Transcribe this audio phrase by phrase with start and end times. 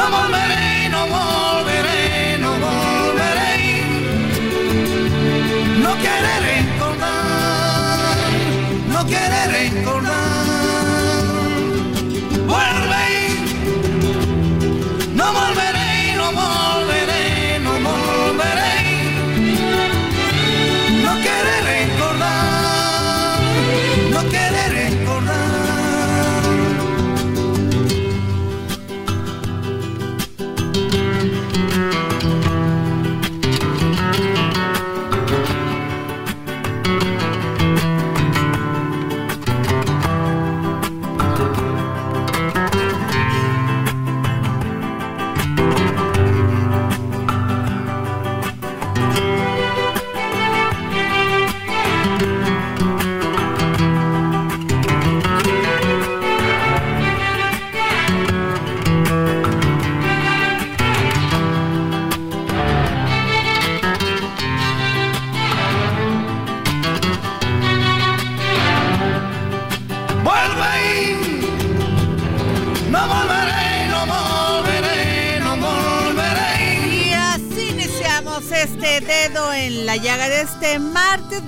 [0.00, 3.52] No volveré, no volveré, no volveré.
[5.82, 6.49] No querer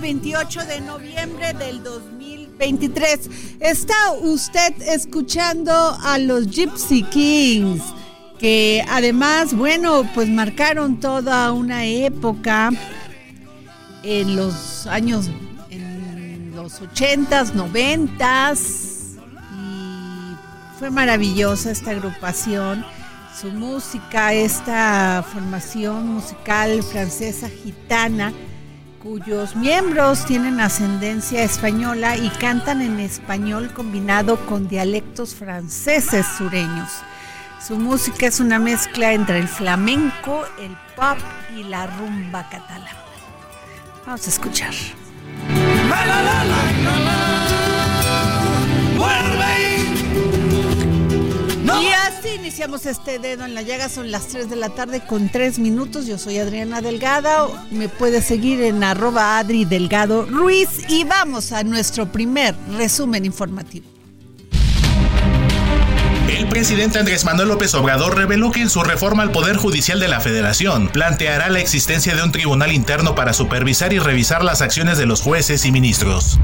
[0.03, 3.31] 28 de noviembre del 2023.
[3.61, 7.83] Está usted escuchando a los Gypsy Kings,
[8.37, 12.71] que además, bueno, pues marcaron toda una época
[14.03, 15.31] en los años,
[15.71, 19.19] en los 80s, 90s.
[19.57, 22.85] Y fue maravillosa esta agrupación
[23.41, 28.33] su música, esta formación musical francesa gitana,
[29.03, 36.91] cuyos miembros tienen ascendencia española y cantan en español combinado con dialectos franceses sureños.
[37.61, 41.19] Su música es una mezcla entre el flamenco, el pop
[41.57, 42.97] y la rumba catalana.
[44.07, 44.73] Vamos a escuchar.
[45.89, 46.23] La,
[51.83, 53.89] Y así iniciamos este dedo en la llaga.
[53.89, 56.07] Son las 3 de la tarde con 3 minutos.
[56.07, 57.53] Yo soy Adriana Delgado.
[57.73, 60.69] Me puedes seguir en arroba Adri Delgado Ruiz.
[60.89, 63.87] Y vamos a nuestro primer resumen informativo.
[66.33, 70.09] El presidente Andrés Manuel López Obrador reveló que en su reforma al Poder Judicial de
[70.09, 74.97] la Federación planteará la existencia de un tribunal interno para supervisar y revisar las acciones
[74.97, 76.39] de los jueces y ministros.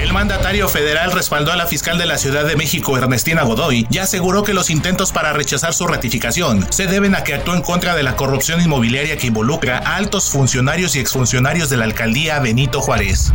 [0.00, 3.98] El mandatario federal respaldó a la fiscal de la Ciudad de México, Ernestina Godoy, y
[3.98, 7.94] aseguró que los intentos para rechazar su ratificación se deben a que actuó en contra
[7.94, 12.80] de la corrupción inmobiliaria que involucra a altos funcionarios y exfuncionarios de la alcaldía Benito
[12.80, 13.32] Juárez.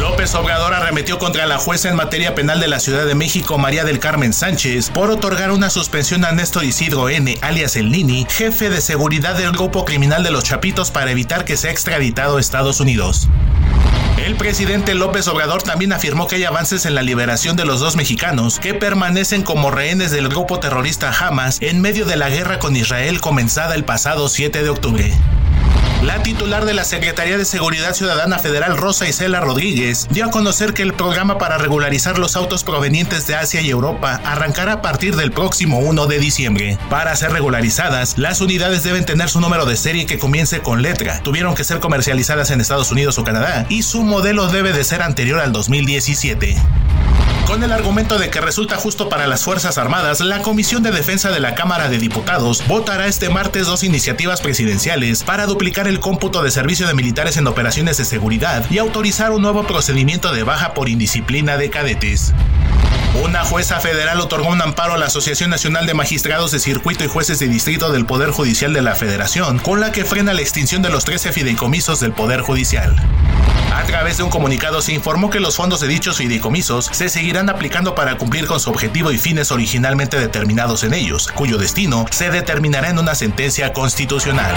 [0.00, 3.84] López Obrador arremetió contra la jueza en materia penal de la Ciudad de México, María
[3.84, 8.70] del Carmen Sánchez, por otorgar una suspensión a Néstor Isidro N., alias El Nini, jefe
[8.70, 12.80] de seguridad del grupo criminal de los Chapitos, para evitar que sea extraditado a Estados
[12.80, 13.28] Unidos.
[14.16, 17.96] El presidente López Obrador también afirmó que hay avances en la liberación de los dos
[17.96, 22.74] mexicanos que permanecen como rehenes del grupo terrorista Hamas en medio de la guerra con
[22.74, 25.12] Israel comenzada el pasado 7 de octubre.
[26.02, 30.72] La titular de la Secretaría de Seguridad Ciudadana Federal, Rosa Isela Rodríguez, dio a conocer
[30.72, 35.14] que el programa para regularizar los autos provenientes de Asia y Europa arrancará a partir
[35.14, 36.78] del próximo 1 de diciembre.
[36.88, 41.22] Para ser regularizadas, las unidades deben tener su número de serie que comience con letra,
[41.22, 45.02] tuvieron que ser comercializadas en Estados Unidos o Canadá y su modelo debe de ser
[45.02, 46.56] anterior al 2017.
[47.50, 51.32] Con el argumento de que resulta justo para las Fuerzas Armadas, la Comisión de Defensa
[51.32, 56.44] de la Cámara de Diputados votará este martes dos iniciativas presidenciales para duplicar el cómputo
[56.44, 60.74] de servicio de militares en operaciones de seguridad y autorizar un nuevo procedimiento de baja
[60.74, 62.32] por indisciplina de cadetes.
[63.14, 67.08] Una jueza federal otorgó un amparo a la Asociación Nacional de Magistrados de Circuito y
[67.08, 70.80] Jueces de Distrito del Poder Judicial de la Federación, con la que frena la extinción
[70.80, 72.94] de los 13 fideicomisos del Poder Judicial.
[73.74, 77.48] A través de un comunicado se informó que los fondos de dichos fideicomisos se seguirán
[77.50, 82.30] aplicando para cumplir con su objetivo y fines originalmente determinados en ellos, cuyo destino se
[82.30, 84.54] determinará en una sentencia constitucional.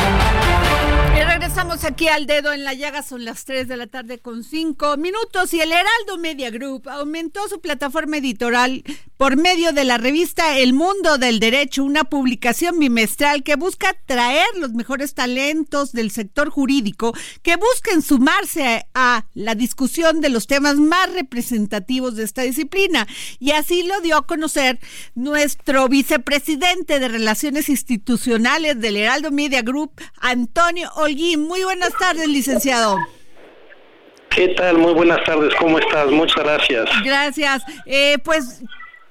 [1.43, 4.95] Regresamos aquí al dedo en la llaga, son las 3 de la tarde con 5
[4.95, 8.81] minutos y el Heraldo Media Group aumentó su plataforma editorial
[9.17, 14.47] por medio de la revista El Mundo del Derecho, una publicación bimestral que busca traer
[14.55, 20.77] los mejores talentos del sector jurídico que busquen sumarse a la discusión de los temas
[20.77, 23.05] más representativos de esta disciplina.
[23.39, 24.79] Y así lo dio a conocer
[25.13, 29.91] nuestro vicepresidente de Relaciones Institucionales del Heraldo Media Group,
[30.21, 31.32] Antonio Holguín.
[31.37, 32.97] Muy buenas tardes, licenciado.
[34.29, 34.77] ¿Qué tal?
[34.77, 36.09] Muy buenas tardes, ¿cómo estás?
[36.09, 36.89] Muchas gracias.
[37.03, 37.63] Gracias.
[37.85, 38.61] Eh, pues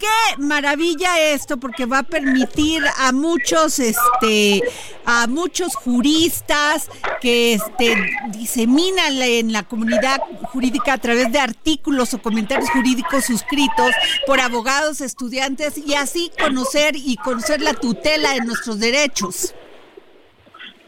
[0.03, 0.09] qué
[0.39, 4.61] maravilla esto porque va a permitir a muchos este
[5.05, 6.89] a muchos juristas
[7.21, 7.97] que este
[8.31, 10.21] diseminan en la comunidad
[10.53, 13.93] jurídica a través de artículos o comentarios jurídicos suscritos
[14.27, 19.55] por abogados, estudiantes y así conocer y conocer la tutela de nuestros derechos.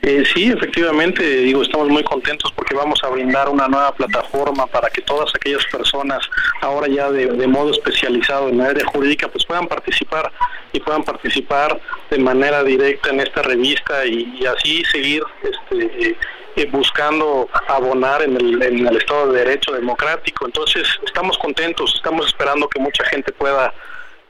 [0.07, 4.91] Eh, sí, efectivamente, digo, estamos muy contentos porque vamos a brindar una nueva plataforma para
[4.91, 6.29] que todas aquellas personas,
[6.61, 10.31] ahora ya de, modo especializado en la área jurídica, pues puedan participar
[10.75, 11.81] y puedan participar
[12.11, 16.17] de manera directa en esta revista y, así seguir este, eh,
[16.57, 20.45] eh, buscando abonar en el, en el Estado de Derecho democrático.
[20.45, 23.73] Entonces, estamos contentos, estamos esperando que mucha gente pueda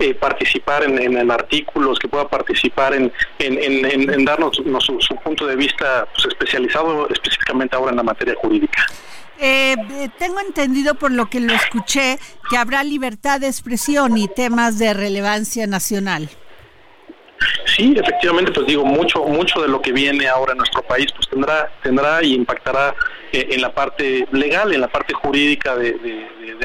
[0.01, 6.09] eh, participar en, en, artículos, que pueda participar en, en, darnos su, punto de vista
[6.13, 8.85] pues, especializado específicamente ahora en la materia jurídica.
[9.39, 12.19] Eh, eh, tengo entendido por lo que lo escuché
[12.51, 16.29] que habrá libertad de expresión y temas de relevancia nacional.
[17.65, 21.29] Sí, efectivamente, pues digo, mucho mucho de lo que viene ahora en nuestro país pues
[21.29, 22.97] tendrá tendrá y impactará
[23.33, 25.95] en la parte legal, en la parte jurídica de,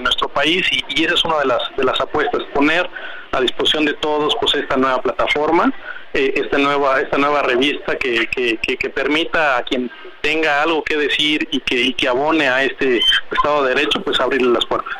[0.01, 2.89] nuestro país y, y, esa es una de las de las apuestas, poner
[3.31, 5.73] a disposición de todos pues esta nueva plataforma,
[6.13, 9.91] eh, esta nueva esta nueva revista que, que, permita a quien
[10.21, 14.19] tenga algo que decir y que, y que abone a este Estado de Derecho pues
[14.19, 14.93] abrirle las puertas.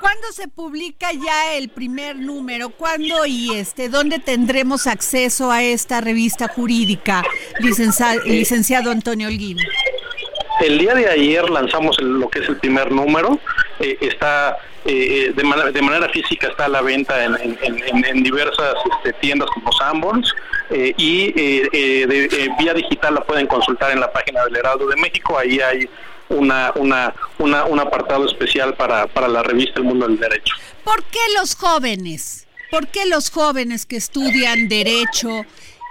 [0.00, 2.70] ¿Cuándo se publica ya el primer número?
[2.70, 7.24] ¿Cuándo y este dónde tendremos acceso a esta revista jurídica,
[7.58, 9.58] licenciado, licenciado Antonio Holguín?
[10.60, 13.38] El día de ayer lanzamos lo que es el primer número.
[13.78, 19.12] Eh, está eh, de, manera, de manera física está a la venta en, diversas este,
[19.14, 20.34] tiendas como Sanborns
[20.70, 25.38] eh, y de, vía digital la pueden consultar en la página del Heraldo de México.
[25.38, 25.88] Ahí hay
[26.28, 30.54] una, una, una, un apartado especial para, para la revista El Mundo del Derecho.
[30.84, 32.46] ¿Por qué los jóvenes?
[32.70, 35.44] ¿Por qué los jóvenes que estudian derecho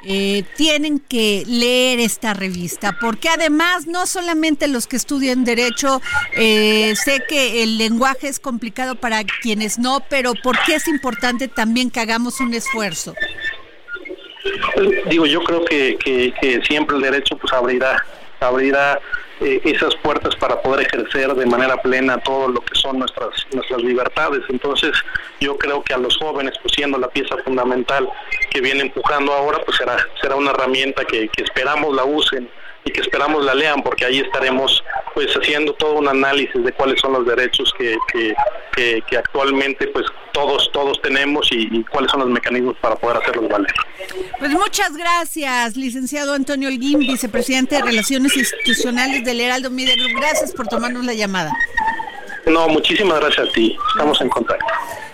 [0.09, 6.93] eh, tienen que leer esta revista, porque además no solamente los que estudian derecho, eh,
[6.95, 11.91] sé que el lenguaje es complicado para quienes no, pero ¿por qué es importante también
[11.91, 13.15] que hagamos un esfuerzo?
[15.09, 18.01] Digo, yo creo que, que, siempre el derecho pues abrirá,
[18.39, 19.01] abrirá
[19.41, 23.81] eh, esas puertas para poder ejercer de manera plena todo lo que son nuestras nuestras
[23.81, 24.41] libertades.
[24.49, 24.91] Entonces,
[25.39, 28.09] yo creo que a los jóvenes, pues siendo la pieza fundamental
[28.49, 32.49] que viene empujando ahora, pues será será una herramienta que, que esperamos la usen
[32.87, 34.81] y que esperamos la lean porque ahí estaremos
[35.13, 40.05] pues haciendo todo un análisis de cuáles son los derechos que, que, que, actualmente pues
[40.31, 43.73] todos todos tenemos y, cuáles son los mecanismos para poder hacerlos valer.
[44.39, 49.95] Pues muchas gracias, licenciado Antonio Holguín, vicepresidente de Relaciones Institucionales del Heraldo Media.
[50.15, 51.51] Gracias por tomarnos la llamada.
[52.51, 53.77] No, muchísimas gracias a ti.
[53.89, 54.65] Estamos en contacto.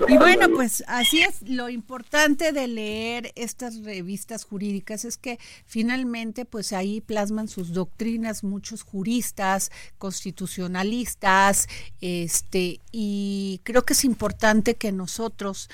[0.08, 1.42] Y bueno, pues así es.
[1.48, 8.44] Lo importante de leer estas revistas jurídicas es que finalmente, pues ahí plasman sus doctrinas
[8.44, 11.68] muchos juristas, constitucionalistas,
[12.02, 15.70] este, y creo que es importante que nosotros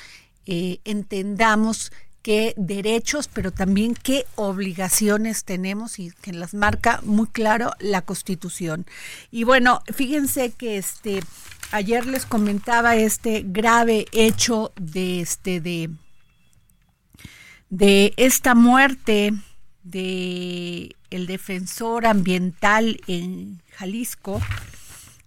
[0.46, 7.72] eh, entendamos qué derechos, pero también qué obligaciones tenemos y que las marca muy claro
[7.80, 8.86] la Constitución.
[9.32, 11.22] Y bueno, fíjense que este
[11.72, 15.90] ayer les comentaba este grave hecho de este de
[17.70, 19.32] de esta muerte
[19.84, 24.42] de el defensor ambiental en Jalisco,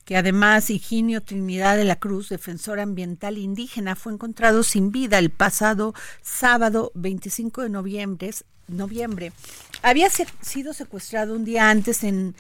[0.05, 5.31] que además Higinio Trinidad de la Cruz, defensor ambiental indígena, fue encontrado sin vida el
[5.31, 7.69] pasado sábado 25 de
[8.69, 9.33] noviembre.
[9.83, 12.35] Había sido secuestrado un día antes en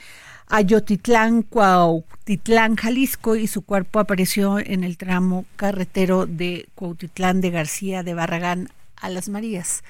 [0.48, 8.02] Ayotitlán, Cuautitlán, Jalisco, y su cuerpo apareció en el tramo carretero de Cuautitlán de García
[8.02, 9.82] de Barragán a Las Marías.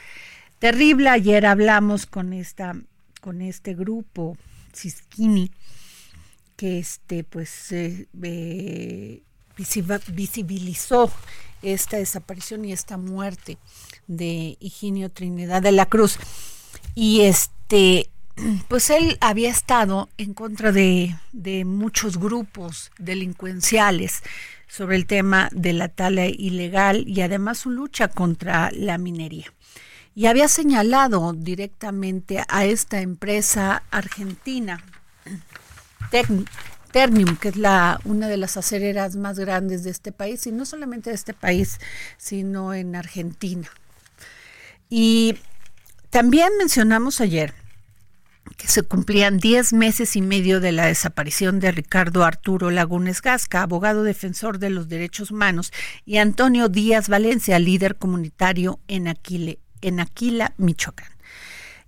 [0.58, 2.76] Terrible, ayer hablamos con esta
[3.20, 4.36] con este grupo
[4.74, 5.50] Cisquini
[6.56, 8.06] que este pues eh,
[10.08, 11.10] visibilizó
[11.62, 13.58] esta desaparición y esta muerte
[14.06, 16.18] de Higinio Trinidad de la Cruz
[16.94, 18.08] y este
[18.68, 24.22] pues él había estado en contra de, de muchos grupos delincuenciales
[24.72, 29.52] sobre el tema de la tala ilegal y además su lucha contra la minería.
[30.14, 34.82] Y había señalado directamente a esta empresa argentina,
[36.92, 40.64] Ternium, que es la, una de las acereras más grandes de este país, y no
[40.64, 41.78] solamente de este país,
[42.18, 43.68] sino en Argentina.
[44.88, 45.38] Y
[46.10, 47.54] también mencionamos ayer
[48.56, 53.62] que se cumplían 10 meses y medio de la desaparición de Ricardo Arturo Lagunes Gasca,
[53.62, 55.72] abogado defensor de los derechos humanos,
[56.04, 61.08] y Antonio Díaz Valencia, líder comunitario en, Aquile, en Aquila, Michoacán.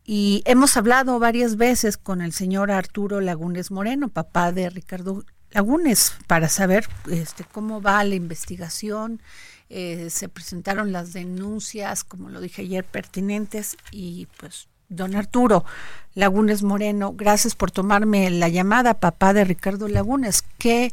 [0.04, 6.12] Y hemos hablado varias veces con el señor Arturo Lagunes Moreno, papá de Ricardo Lagunes,
[6.26, 9.20] para saber este, cómo va la investigación.
[9.70, 15.64] Eh, se presentaron las denuncias, como lo dije ayer, pertinentes y pues Don Arturo
[16.14, 20.44] Lagunes Moreno, gracias por tomarme la llamada, papá de Ricardo Lagunes.
[20.58, 20.92] ¿Qué,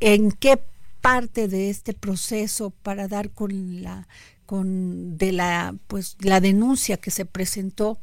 [0.00, 0.60] ¿En qué
[1.00, 4.06] parte de este proceso para dar con la
[4.46, 7.98] con de la pues la denuncia que se presentó?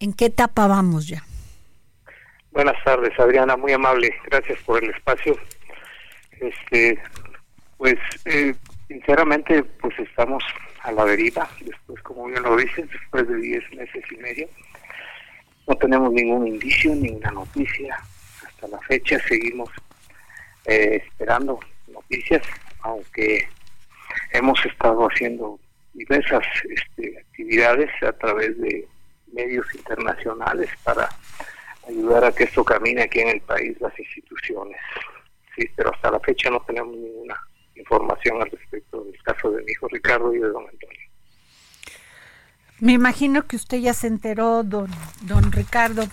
[0.00, 1.24] ¿En qué etapa vamos ya?
[2.52, 5.36] Buenas tardes, Adriana, muy amable, gracias por el espacio.
[6.40, 6.98] Este,
[7.76, 7.96] pues
[8.26, 8.54] eh,
[8.86, 10.44] sinceramente, pues estamos
[10.82, 14.48] a la deriva, después, como bien lo dicen, después de 10 meses y medio.
[15.66, 17.98] No tenemos ningún indicio, ninguna noticia.
[18.46, 19.70] Hasta la fecha seguimos
[20.66, 21.58] eh, esperando
[21.88, 22.42] noticias,
[22.82, 23.48] aunque
[24.32, 25.58] hemos estado haciendo
[25.92, 28.86] diversas este, actividades a través de
[29.32, 31.08] medios internacionales para
[31.88, 34.78] ayudar a que esto camine aquí en el país, las instituciones.
[35.56, 37.36] Sí, pero hasta la fecha no tenemos ninguna
[37.76, 41.00] información al respecto del caso de mi hijo Ricardo y de don Antonio.
[42.80, 44.90] Me imagino que usted ya se enteró, don,
[45.22, 46.04] don Ricardo,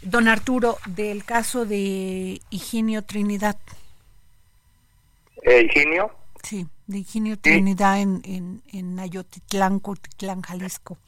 [0.00, 3.56] don Arturo, del caso de Higinio Trinidad.
[5.42, 6.10] ¿Eh, ¿Higinio?
[6.42, 10.98] Sí, de Higinio Trinidad en, en, en Ayotitlán, Cotitlán, Jalisco.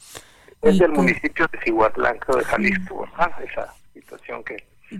[0.62, 3.06] Es del municipio de Cihuatlán, de Jalisco,
[3.44, 4.56] Esa situación que,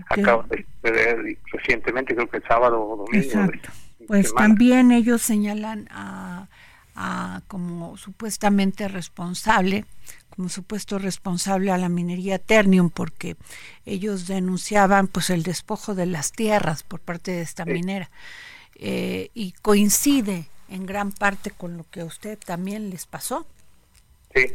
[0.09, 3.25] acaba de suceder recientemente, creo que el sábado o domingo.
[3.25, 3.69] Exacto.
[4.07, 6.47] Pues también ellos señalan a,
[7.47, 9.85] como supuestamente responsable,
[10.29, 13.35] como supuesto responsable a la minería Ternium, porque
[13.85, 18.09] ellos denunciaban pues el despojo de las tierras por parte de esta minera.
[18.75, 23.45] Eh, y coincide en gran parte con lo que a usted también les pasó.
[24.33, 24.53] Sí,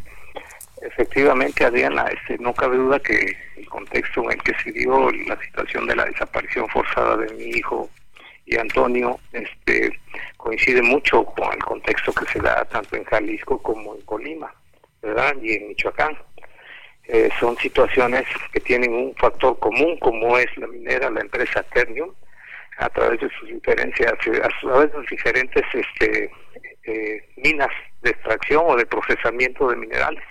[0.83, 5.41] efectivamente, Adriana, este, no cabe duda que el contexto en el que se dio la
[5.41, 7.91] situación de la desaparición forzada de mi hijo
[8.47, 9.99] y Antonio este,
[10.37, 14.55] coincide mucho con el contexto que se da tanto en Jalisco como en Colima,
[15.03, 15.35] ¿verdad?
[15.43, 16.17] Y en Michoacán.
[17.07, 22.11] Eh, son situaciones que tienen un factor común, como es la minera, la empresa Ternium,
[22.79, 26.31] a través de sus diferencias, a través de sus diferentes este,
[26.85, 27.71] eh, minas
[28.03, 30.25] de extracción o de procesamiento de minerales.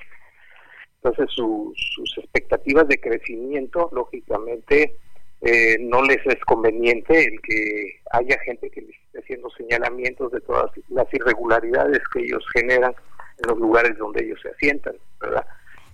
[1.01, 4.95] Entonces, sus expectativas de crecimiento, lógicamente,
[5.41, 10.39] eh, no les es conveniente el que haya gente que les esté haciendo señalamientos de
[10.39, 12.95] todas las irregularidades que ellos generan
[13.39, 15.45] en los lugares donde ellos se asientan, ¿verdad?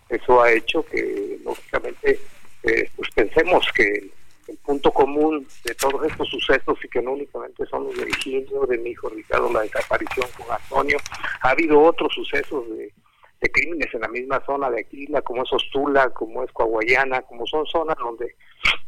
[0.10, 2.20] Eso ha hecho que, lógicamente,
[2.62, 4.10] eh, pues pensemos que
[4.50, 8.77] el punto común de todos estos sucesos y que no únicamente son los de de
[8.77, 10.98] mi hijo Ricardo, la desaparición con Antonio,
[11.41, 12.91] ha habido otros sucesos de
[13.51, 17.65] crímenes en la misma zona de Aquila, como es Ostula, como es Coahuayana, como son
[17.65, 18.36] zonas donde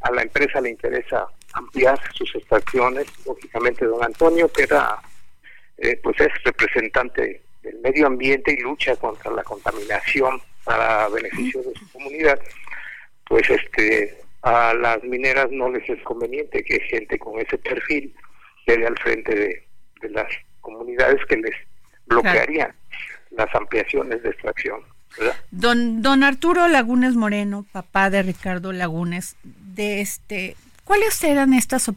[0.01, 3.08] a la empresa le interesa ampliar sus extracciones.
[3.25, 5.00] Lógicamente, don Antonio, que era,
[5.77, 11.74] eh, pues es representante del medio ambiente y lucha contra la contaminación para beneficio de
[11.74, 12.39] su comunidad,
[13.27, 18.13] pues este a las mineras no les es conveniente que gente con ese perfil
[18.65, 19.67] quede al frente de,
[20.10, 20.27] las
[20.62, 21.55] comunidades que les
[22.07, 22.74] bloquearían
[23.31, 24.81] las ampliaciones de extracción.
[25.51, 30.55] Don, don Arturo Lagunes Moreno, papá de Ricardo Lagunes, de este,
[30.86, 31.91] ¿cuáles eran estas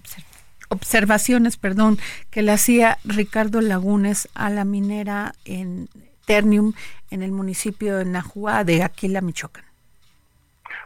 [0.69, 1.99] observaciones, perdón,
[2.31, 5.89] que le hacía Ricardo Lagunes a la minera en
[6.27, 6.75] Ternium
[7.11, 9.64] en el municipio de Nahuá de Aquila, Michoacán?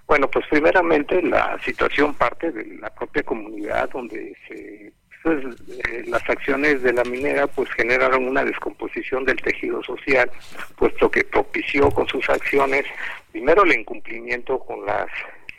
[0.08, 4.90] Bueno, pues primeramente la situación parte de la propia comunidad donde se
[5.22, 10.30] pues, eh, las acciones de la minera pues generaron una descomposición del tejido social,
[10.76, 12.86] puesto que propició con sus acciones
[13.32, 15.10] primero el incumplimiento con las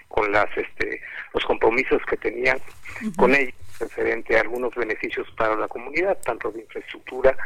[0.07, 0.99] con las este
[1.31, 2.57] los compromisos que tenían
[3.17, 7.37] con ellos referente a algunos beneficios para la comunidad, tanto de infraestructura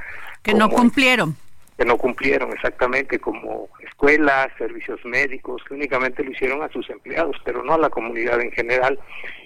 [0.42, 1.36] que no cumplieron
[1.78, 7.36] que no cumplieron exactamente como escuelas, servicios médicos, que únicamente lo hicieron a sus empleados,
[7.44, 9.00] pero no a la comunidad en general.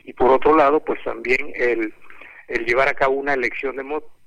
[0.04, 1.94] Y por otro lado, pues también el,
[2.48, 3.76] el llevar a cabo una elección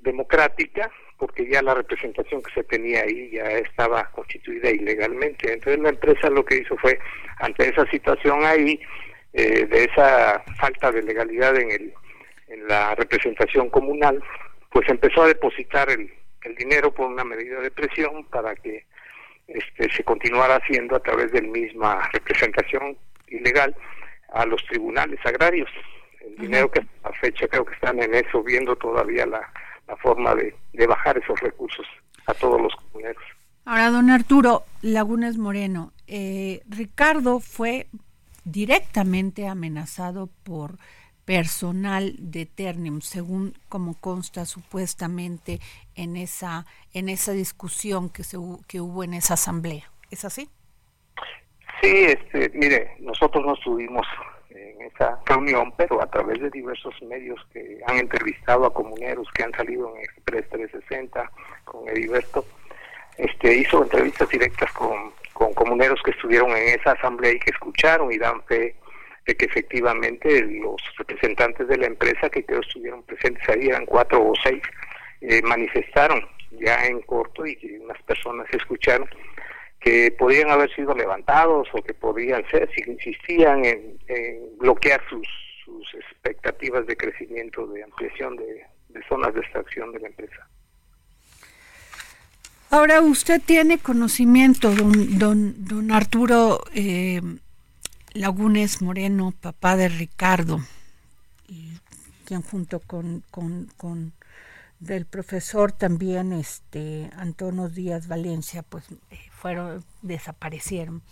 [0.00, 5.52] democrática, porque ya la representación que se tenía ahí ya estaba constituida ilegalmente.
[5.52, 6.98] Entonces la empresa lo que hizo fue,
[7.38, 8.80] ante esa situación ahí,
[9.34, 11.94] eh, de esa falta de legalidad en, el,
[12.48, 14.22] en la representación comunal,
[14.70, 16.10] pues empezó a depositar el,
[16.42, 18.86] el dinero por una medida de presión para que
[19.46, 22.96] este, se continuara haciendo a través de la misma representación
[23.28, 23.74] ilegal
[24.32, 25.68] a los tribunales agrarios.
[26.20, 29.52] El dinero que a fecha creo que están en eso, viendo todavía la,
[30.02, 30.54] forma de,
[30.86, 31.86] bajar esos recursos
[32.26, 33.22] a todos los comuneros.
[33.64, 37.88] Ahora, don Arturo Lagunes Moreno, eh, Ricardo fue
[38.44, 40.76] directamente amenazado por
[41.30, 45.60] personal de Ternium, según como consta supuestamente
[45.94, 49.88] en esa en esa discusión que se que hubo en esa asamblea.
[50.10, 50.50] ¿Es así?
[51.80, 54.04] Sí, este, mire, nosotros no estuvimos
[54.50, 59.44] en esa reunión, pero a través de diversos medios que han entrevistado a comuneros que
[59.44, 61.30] han salido en Express 360
[61.64, 62.44] con Ediberto,
[63.18, 68.10] este, hizo entrevistas directas con, con comuneros que estuvieron en esa asamblea y que escucharon
[68.10, 68.74] y dan fe
[69.30, 74.26] de que efectivamente los representantes de la empresa que creo estuvieron presentes ahí, eran cuatro
[74.26, 74.60] o seis,
[75.20, 79.08] eh, manifestaron ya en corto y unas personas escucharon
[79.78, 83.98] que podían haber sido levantados o que podían ser si insistían en,
[84.58, 85.28] bloquear sus,
[85.64, 88.66] sus, expectativas de crecimiento, de ampliación de,
[89.08, 90.48] zonas de extracción de la empresa.
[92.70, 97.20] Ahora, usted tiene conocimiento, don, don, don Arturo, eh,
[98.12, 100.60] Lagunes Moreno, papá de Ricardo,
[101.48, 101.72] y
[102.24, 104.12] quien junto con, con, con
[104.80, 111.02] del profesor también este Antonio Díaz Valencia pues eh, fueron desaparecieron.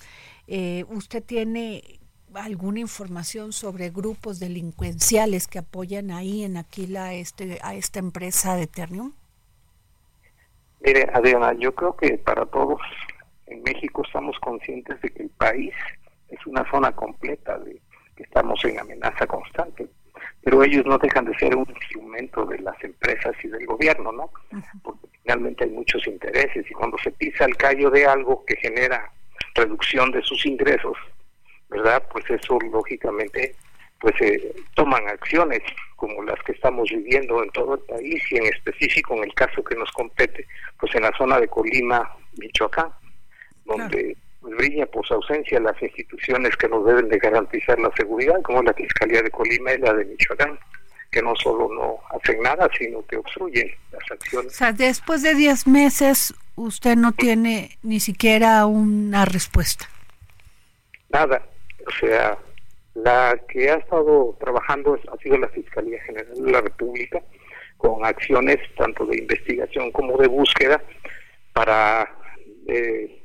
[0.47, 2.01] Eh, usted tiene
[2.35, 8.67] alguna información sobre grupos delincuenciales que apoyan ahí en Aquila este a esta empresa de
[8.67, 9.13] Ternium
[10.81, 12.81] mire Adriana yo creo que para todos
[13.47, 15.75] en México estamos conscientes de que el país
[16.29, 17.81] es una zona completa de
[18.17, 19.87] que estamos en amenaza constante.
[20.43, 24.31] Pero ellos no dejan de ser un instrumento de las empresas y del gobierno, ¿no?
[24.83, 29.13] Porque finalmente hay muchos intereses y cuando se pisa el callo de algo que genera
[29.55, 30.97] reducción de sus ingresos,
[31.69, 32.03] ¿verdad?
[32.11, 33.55] Pues eso lógicamente
[34.01, 35.61] pues eh, toman acciones
[35.97, 39.63] como las que estamos viviendo en todo el país y en específico en el caso
[39.65, 40.47] que nos compete,
[40.79, 42.91] pues en la zona de Colima, Michoacán,
[43.65, 44.17] donde
[44.57, 48.73] brilla por su ausencia las instituciones que nos deben de garantizar la seguridad, como la
[48.75, 50.59] Fiscalía de Colima y la de Michoacán,
[51.11, 54.53] que no solo no hacen nada, sino que obstruyen las acciones.
[54.53, 59.89] O sea, después de 10 meses usted no tiene ni siquiera una respuesta.
[61.09, 61.43] Nada,
[61.87, 62.37] o sea,
[62.95, 67.23] la que ha estado trabajando ha sido la Fiscalía General de la República,
[67.77, 70.83] con acciones tanto de investigación como de búsqueda
[71.53, 72.13] para
[72.67, 73.18] eh,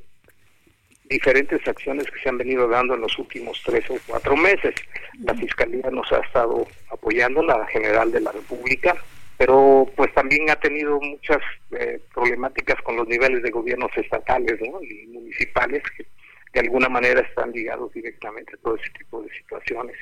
[1.10, 4.74] diferentes acciones que se han venido dando en los últimos tres o cuatro meses.
[5.20, 8.96] La Fiscalía nos ha estado apoyando, la General de la República,
[9.38, 11.40] pero pues también ha tenido muchas
[11.72, 16.06] eh, problemáticas con los niveles de gobiernos estatales y municipales que
[16.54, 19.98] de alguna manera están ligados directamente a todo ese tipo de situaciones.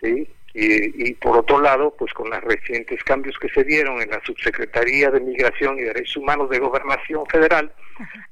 [0.00, 0.28] ¿sí?
[0.58, 5.10] Y, por otro lado, pues con los recientes cambios que se dieron en la Subsecretaría
[5.10, 7.70] de Migración y Derechos Humanos de Gobernación Federal,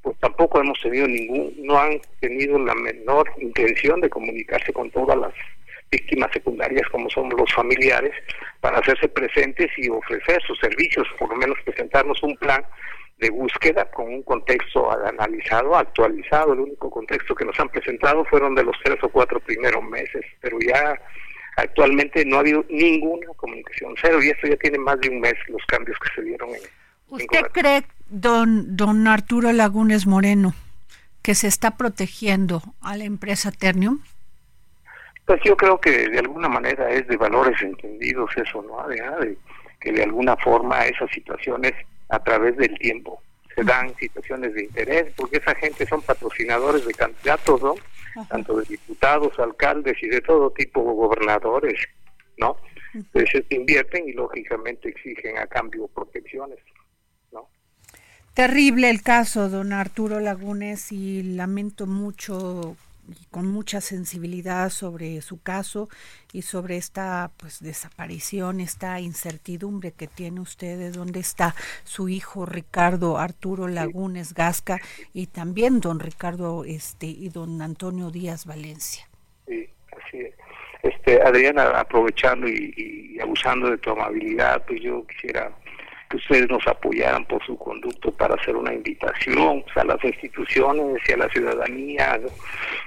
[0.01, 5.19] pues tampoco hemos tenido ningún, no han tenido la menor intención de comunicarse con todas
[5.19, 5.35] las
[5.91, 8.13] víctimas secundarias como son los familiares
[8.61, 12.65] para hacerse presentes y ofrecer sus servicios, por lo menos presentarnos un plan
[13.19, 16.55] de búsqueda con un contexto analizado, actualizado.
[16.55, 20.25] El único contexto que nos han presentado fueron de los tres o cuatro primeros meses,
[20.41, 20.99] pero ya
[21.57, 25.35] actualmente no ha habido ninguna comunicación cero y esto ya tiene más de un mes
[25.49, 26.61] los cambios que se dieron en.
[27.09, 30.55] ¿Usted cree, don, don Arturo Lagunes Moreno,
[31.23, 34.01] que se está protegiendo a la empresa Ternium?
[35.27, 38.87] Pues yo creo que de alguna manera es de valores entendidos eso, ¿no?
[38.89, 39.37] De,
[39.81, 41.73] que de alguna forma esas situaciones
[42.09, 43.23] a través del tiempo
[43.55, 47.75] se dan situaciones de interés, porque esa gente son patrocinadores de candidatos, ¿no?
[48.29, 51.81] Tanto de diputados, alcaldes y de todo tipo, gobernadores,
[52.37, 52.57] ¿no?
[52.93, 56.59] Entonces invierten y lógicamente exigen a cambio protecciones,
[57.33, 57.49] ¿no?
[58.35, 62.77] Terrible el caso, don Arturo Lagunes, y lamento mucho
[63.09, 65.89] y con mucha sensibilidad sobre su caso
[66.33, 72.47] y sobre esta pues desaparición, esta incertidumbre que tiene usted de dónde está su hijo
[72.47, 74.81] Ricardo Arturo Lagunes Gasca
[75.13, 79.09] y también don Ricardo este y don Antonio Díaz Valencia.
[79.47, 80.35] Sí, así es.
[80.83, 85.51] Este, Adriana, aprovechando y, y abusando de tu amabilidad, pues yo quisiera
[86.09, 91.13] que ustedes nos apoyaran por su conducto para hacer una invitación a las instituciones y
[91.13, 92.21] a la ciudadanía,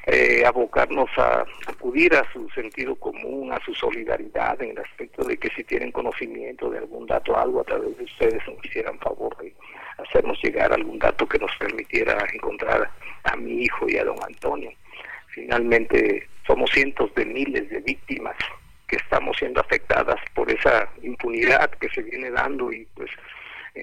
[0.05, 5.37] eh, abocarnos a acudir a su sentido común, a su solidaridad en el aspecto de
[5.37, 9.35] que si tienen conocimiento de algún dato, algo a través de ustedes nos hicieran favor
[9.37, 9.53] de
[9.97, 12.89] hacernos llegar algún dato que nos permitiera encontrar
[13.23, 14.71] a mi hijo y a don Antonio.
[15.29, 18.35] Finalmente, somos cientos de miles de víctimas
[18.87, 22.96] que estamos siendo afectadas por esa impunidad que se viene dando y pues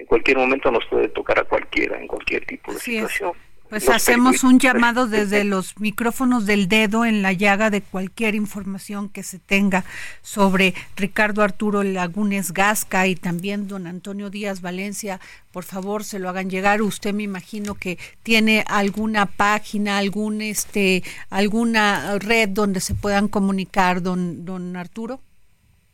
[0.05, 3.31] en cualquier momento nos puede tocar a cualquiera, en cualquier tipo de situación.
[3.69, 9.09] Pues hacemos un llamado desde los micrófonos del dedo en la llaga de cualquier información
[9.09, 9.83] que se tenga
[10.21, 15.19] sobre Ricardo Arturo Lagunes Gasca y también don Antonio Díaz Valencia.
[15.51, 16.83] Por favor, se lo hagan llegar.
[16.83, 24.03] Usted me imagino que tiene alguna página, algún este, alguna red donde se puedan comunicar,
[24.03, 25.21] don, don Arturo.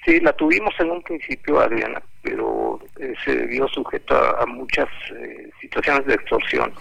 [0.05, 5.49] Sí, la tuvimos en un principio, Adriana, pero eh, se vio sujeto a, muchas eh,
[5.61, 6.73] situaciones de extorsión.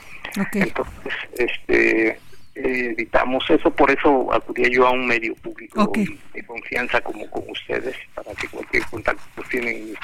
[0.53, 2.19] Entonces, este,
[2.55, 5.93] evitamos eso, por eso acudía yo a un medio público
[6.35, 9.95] de confianza como con ustedes, para que cualquier contacto pues tienen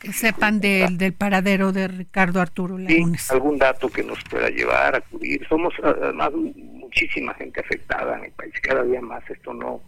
[0.00, 3.30] Que sepan del, del paradero de Ricardo Arturo Lagunes.
[3.30, 5.46] algún dato que nos pueda llevar a acudir.
[5.48, 9.80] Somos además muchísima gente afectada en el país, cada día más esto no...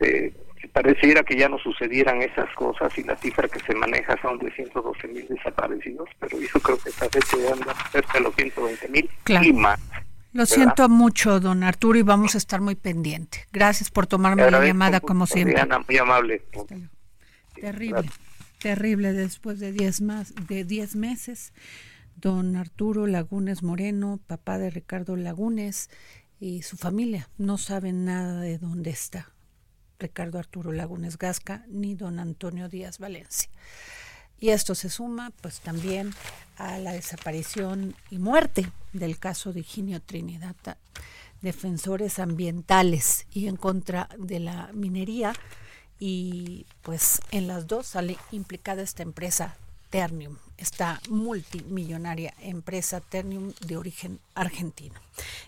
[0.00, 0.32] Eh,
[0.68, 4.50] pareciera que ya no sucedieran esas cosas y la cifra que se maneja son de
[4.52, 9.10] 112 mil desaparecidos, pero yo creo que esta se anda cerca de los 120 mil
[9.28, 9.80] y más.
[10.32, 13.46] Lo siento mucho, don Arturo, y vamos a estar muy pendiente.
[13.52, 15.62] Gracias por tomarme la llamada como siempre.
[15.86, 16.42] muy amable.
[17.54, 18.08] Terrible,
[18.58, 21.52] terrible después de 10 más de 10 meses.
[22.16, 25.90] Don Arturo Lagunes Moreno, papá de Ricardo Lagunes
[26.40, 29.31] y su familia no saben nada de dónde está.
[29.98, 33.50] Ricardo Arturo Lagunes Gasca ni don Antonio Díaz Valencia.
[34.40, 36.12] Y esto se suma pues también
[36.56, 40.56] a la desaparición y muerte del caso de Higinio Trinidad,
[41.42, 45.32] defensores ambientales y en contra de la minería
[46.00, 49.56] y pues en las dos sale implicada esta empresa
[49.90, 54.98] Ternium, esta multimillonaria empresa Ternium de origen argentino.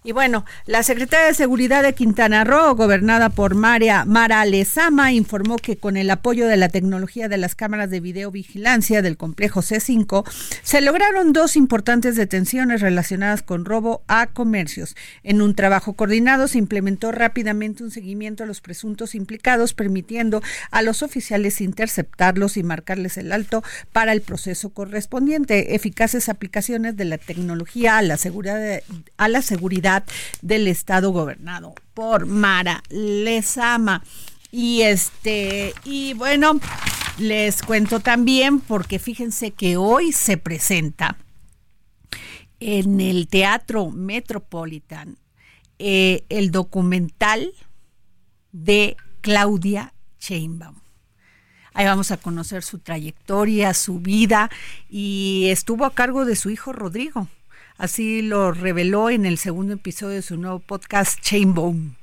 [0.02, 5.56] Y bueno, la secretaria de Seguridad de Quintana Roo, gobernada por María Mara Lezama, informó
[5.56, 10.28] que con el apoyo de la tecnología de las cámaras de videovigilancia del complejo C5,
[10.62, 14.94] se lograron dos importantes detenciones relacionadas con robo a comercios.
[15.22, 20.82] En un trabajo coordinado se implementó rápidamente un seguimiento a los presuntos implicados, permitiendo a
[20.82, 25.74] los oficiales interceptarlos y marcarles el alto para el proceso correspondiente.
[25.74, 28.82] Eficaces aplicaciones de la tecnología a la seguridad,
[29.16, 29.53] a la seguridad
[30.42, 34.02] del Estado gobernado por Mara Lezama.
[34.50, 36.60] Y este, y bueno,
[37.18, 41.16] les cuento también, porque fíjense que hoy se presenta
[42.60, 45.18] en el Teatro Metropolitan
[45.78, 47.52] eh, el documental
[48.52, 50.76] de Claudia Sheinbaum.
[51.74, 54.48] Ahí vamos a conocer su trayectoria, su vida
[54.88, 57.26] y estuvo a cargo de su hijo Rodrigo.
[57.76, 61.96] Así lo reveló en el segundo episodio de su nuevo podcast Chain Boom.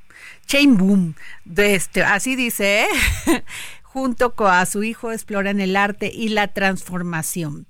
[0.46, 1.16] Chain Boom.
[1.46, 2.88] De este, así dice, ¿eh?
[3.84, 7.68] junto con a su hijo exploran el arte y la transformación.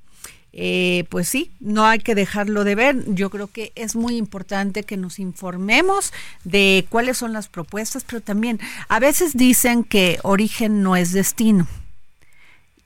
[0.53, 3.05] Eh, pues sí, no hay que dejarlo de ver.
[3.13, 6.11] Yo creo que es muy importante que nos informemos
[6.43, 8.59] de cuáles son las propuestas, pero también
[8.89, 11.67] a veces dicen que origen no es destino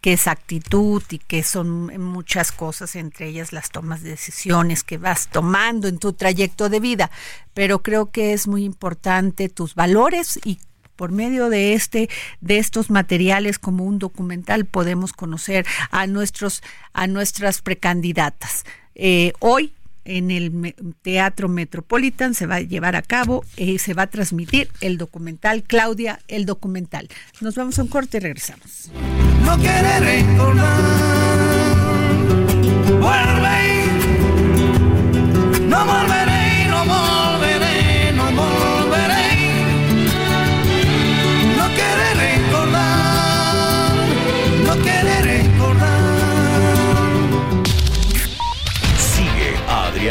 [0.05, 4.99] que es actitud y que son muchas cosas, entre ellas las tomas de decisiones que
[4.99, 7.09] vas tomando en tu trayecto de vida.
[7.55, 10.59] Pero creo que es muy importante tus valores y
[10.95, 12.07] por medio de este
[12.39, 16.61] de estos materiales como un documental podemos conocer a nuestros
[16.93, 18.63] a nuestras precandidatas
[18.93, 19.73] eh, hoy
[20.05, 24.69] en el Teatro Metropolitan se va a llevar a cabo y se va a transmitir
[24.81, 27.09] el documental Claudia el documental.
[27.41, 28.91] Nos vamos a un corte y regresamos.
[29.43, 30.81] No quiere recordar.
[32.99, 33.55] Vuelve
[35.67, 36.24] no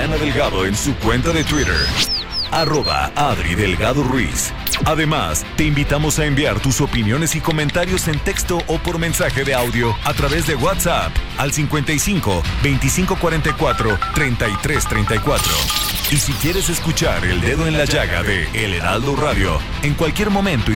[0.05, 1.77] Adriana Delgado en su cuenta de Twitter.
[2.51, 4.53] Arroba Adri Delgado Ruiz.
[4.85, 9.55] Además, te invitamos a enviar tus opiniones y comentarios en texto o por mensaje de
[9.55, 15.53] audio a través de WhatsApp al 55 2544 3334.
[16.11, 20.29] Y si quieres escuchar El Dedo en la Llaga de El Heraldo Radio en cualquier
[20.29, 20.73] momento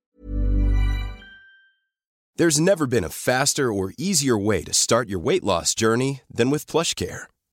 [2.37, 6.51] There's never been a faster or easier way to start your weight loss journey than
[6.51, 7.27] with PlushCare.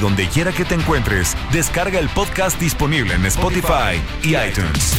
[0.00, 4.94] Donde quiera que te encuentres, descarga el podcast disponible en Spotify y iTunes.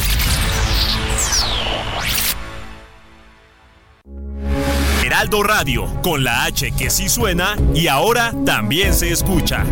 [5.02, 9.64] Heraldo Radio, con la H que sí suena y ahora también se escucha.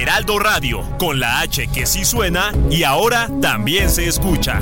[0.00, 4.60] Heraldo Radio, con la H que sí suena y ahora también se escucha.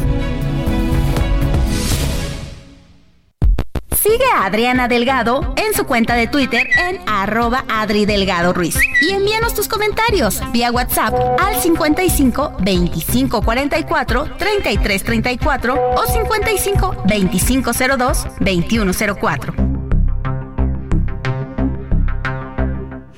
[4.03, 8.77] Sigue a Adriana Delgado en su cuenta de Twitter en arroba Adri Delgado Ruiz.
[9.03, 17.73] Y envíanos tus comentarios vía WhatsApp al 55 25 44 33 34 o 55 25
[17.73, 19.55] 02 21 04.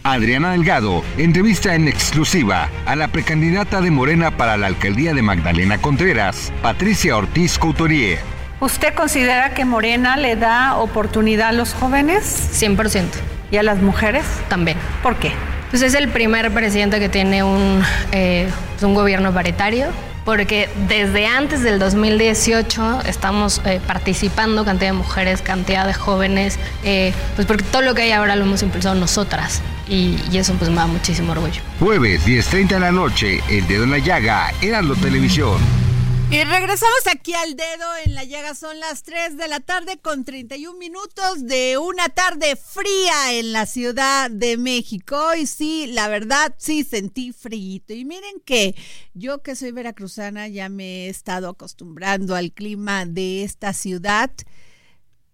[0.03, 5.79] Adriana Delgado entrevista en exclusiva a la precandidata de Morena para la alcaldía de Magdalena
[5.81, 8.40] Contreras, Patricia Ortiz Couturier.
[8.61, 12.25] ¿Usted considera que Morena le da oportunidad a los jóvenes?
[12.61, 13.07] 100%.
[13.51, 14.25] ¿Y a las mujeres?
[14.51, 14.77] También.
[15.03, 15.33] ¿Por qué?
[15.71, 19.87] Pues es el primer presidente que tiene un, eh, pues un gobierno paritario,
[20.27, 27.15] porque desde antes del 2018 estamos eh, participando cantidad de mujeres, cantidad de jóvenes, eh,
[27.37, 29.63] pues porque todo lo que hay ahora lo hemos impulsado nosotras.
[29.89, 31.63] Y, y eso pues me da muchísimo orgullo.
[31.79, 35.90] Jueves 10.30 de la noche, El Dedo en la Llaga, Heraldo Televisión.
[36.33, 38.55] Y regresamos aquí al dedo en la llaga.
[38.55, 43.67] Son las 3 de la tarde con 31 minutos de una tarde fría en la
[43.67, 45.35] Ciudad de México.
[45.35, 47.83] Y sí, la verdad, sí sentí frío.
[47.89, 48.77] Y miren que
[49.13, 54.31] yo que soy veracruzana ya me he estado acostumbrando al clima de esta ciudad.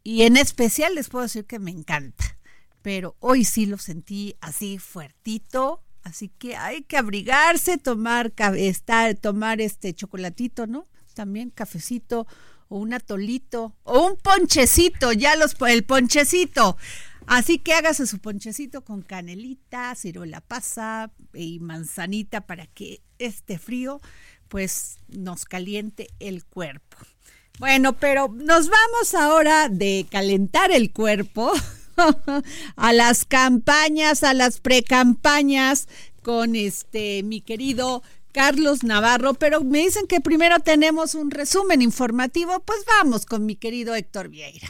[0.03, 2.39] Y en especial les puedo decir que me encanta.
[2.81, 9.61] Pero hoy sí lo sentí así fuertito, Así que hay que abrigarse, tomar, estar, tomar
[9.61, 10.87] este chocolatito, ¿no?
[11.15, 12.29] También cafecito
[12.69, 16.77] o un atolito o un ponchecito, ya los el ponchecito.
[17.27, 24.01] Así que hágase su ponchecito con canelita, ciruela pasa y manzanita para que este frío
[24.47, 26.99] pues nos caliente el cuerpo.
[27.59, 31.53] Bueno, pero nos vamos ahora de calentar el cuerpo
[32.77, 35.89] a las campañas, a las precampañas
[36.23, 42.61] con este mi querido Carlos Navarro, pero me dicen que primero tenemos un resumen informativo,
[42.67, 44.69] pues vamos con mi querido Héctor Vieira.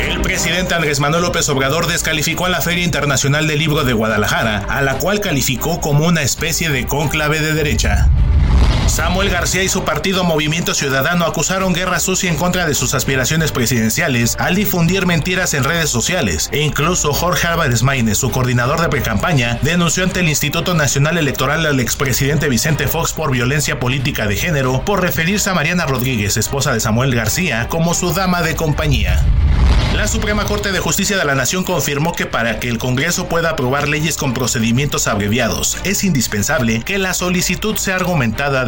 [0.00, 4.64] El presidente Andrés Manuel López Obrador descalificó a la Feria Internacional del Libro de Guadalajara,
[4.68, 8.08] a la cual calificó como una especie de cónclave de derecha.
[8.90, 13.52] Samuel García y su partido Movimiento Ciudadano acusaron guerra sucia en contra de sus aspiraciones
[13.52, 18.88] presidenciales al difundir mentiras en redes sociales e incluso Jorge Álvarez Maínez, su coordinador de
[18.88, 24.36] precampaña, denunció ante el Instituto Nacional Electoral al expresidente Vicente Fox por violencia política de
[24.36, 29.24] género por referirse a Mariana Rodríguez, esposa de Samuel García, como su dama de compañía.
[29.94, 33.50] La Suprema Corte de Justicia de la Nación confirmó que para que el Congreso pueda
[33.50, 38.64] aprobar leyes con procedimientos abreviados, es indispensable que la solicitud sea argumentada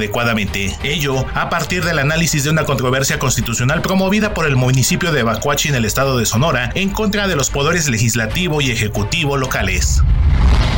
[0.82, 5.68] Ello a partir del análisis de una controversia constitucional promovida por el municipio de Bacuachi
[5.68, 10.02] en el estado de Sonora en contra de los poderes legislativo y ejecutivo locales.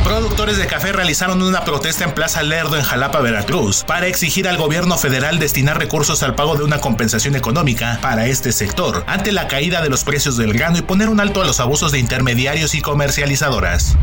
[0.05, 4.55] Productores de café realizaron una protesta en Plaza Lerdo en Jalapa, Veracruz, para exigir al
[4.55, 9.47] gobierno federal destinar recursos al pago de una compensación económica para este sector ante la
[9.47, 12.75] caída de los precios del grano y poner un alto a los abusos de intermediarios
[12.75, 13.97] y comercializadoras.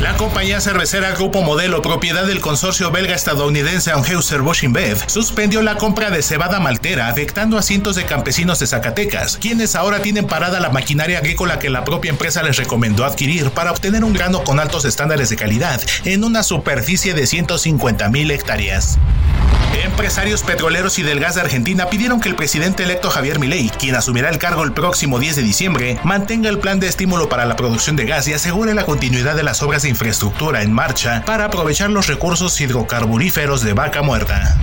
[0.00, 6.22] La compañía cervecera Grupo Modelo, propiedad del consorcio belga-estadounidense Anheuser-Busch InBev, suspendió la compra de
[6.22, 11.18] cebada maltera, afectando a cientos de campesinos de Zacatecas, quienes ahora tienen parada la maquinaria
[11.18, 15.30] agrícola que la propia empresa les recomendó adquirir para obtener un grano con altos estándares
[15.30, 18.98] de calidad en una superficie de 150 mil hectáreas.
[19.82, 23.94] Empresarios petroleros y del gas de Argentina pidieron que el presidente electo Javier Milei, quien
[23.94, 27.56] asumirá el cargo el próximo 10 de diciembre, mantenga el plan de estímulo para la
[27.56, 31.90] producción de gas y asegure la continuidad de las obras infraestructura en marcha para aprovechar
[31.90, 34.58] los recursos hidrocarburíferos de Vaca Muerta.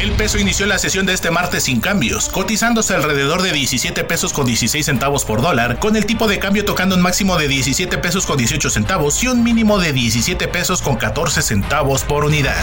[0.00, 4.32] El peso inició la sesión de este martes sin cambios, cotizándose alrededor de 17 pesos
[4.32, 7.98] con 16 centavos por dólar, con el tipo de cambio tocando un máximo de 17
[7.98, 12.56] pesos con 18 centavos y un mínimo de 17 pesos con 14 centavos por unidad.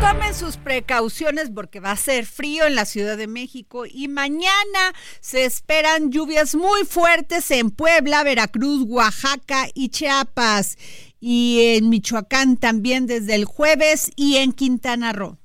[0.00, 4.94] Tomen sus precauciones porque va a ser frío en la Ciudad de México y mañana
[5.20, 10.76] se esperan lluvias muy fuertes en Puebla, Veracruz, Oaxaca y Chiapas
[11.20, 15.38] y en Michoacán también desde el jueves y en Quintana Roo.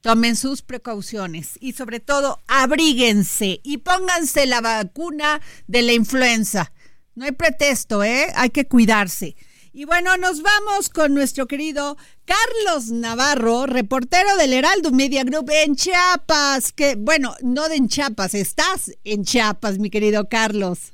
[0.00, 6.72] Tomen sus precauciones y sobre todo abríguense y pónganse la vacuna de la influenza.
[7.14, 8.28] No hay pretexto, ¿eh?
[8.36, 9.36] Hay que cuidarse.
[9.72, 15.76] Y bueno, nos vamos con nuestro querido Carlos Navarro, reportero del Heraldo Media Group en
[15.76, 20.92] Chiapas, que bueno, no de en Chiapas, estás en Chiapas, mi querido Carlos.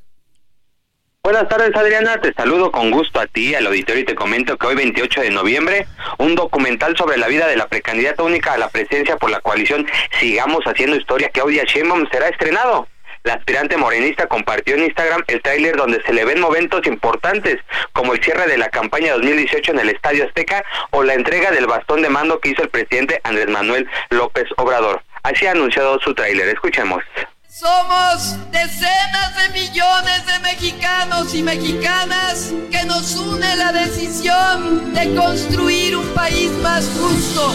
[1.24, 2.20] Buenas tardes, Adriana.
[2.20, 5.30] Te saludo con gusto a ti, al auditorio, y te comento que hoy, 28 de
[5.30, 9.40] noviembre, un documental sobre la vida de la precandidata única a la presidencia por la
[9.40, 9.86] coalición
[10.20, 12.86] Sigamos Haciendo Historia, Claudia Sheinbaum, será estrenado.
[13.26, 17.56] La aspirante morenista compartió en Instagram el tráiler donde se le ven momentos importantes,
[17.92, 21.66] como el cierre de la campaña 2018 en el Estadio Azteca o la entrega del
[21.66, 25.02] bastón de mando que hizo el presidente Andrés Manuel López Obrador.
[25.24, 26.46] Así ha anunciado su tráiler.
[26.50, 27.02] Escuchemos.
[27.48, 35.96] Somos decenas de millones de mexicanos y mexicanas que nos une la decisión de construir
[35.96, 37.52] un país más justo,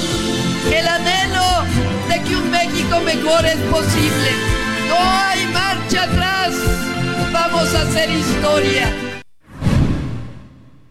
[0.70, 1.64] el anhelo
[2.10, 4.51] de que un México mejor es posible.
[4.92, 6.54] No hay marcha atrás,
[7.32, 8.94] vamos a hacer historia.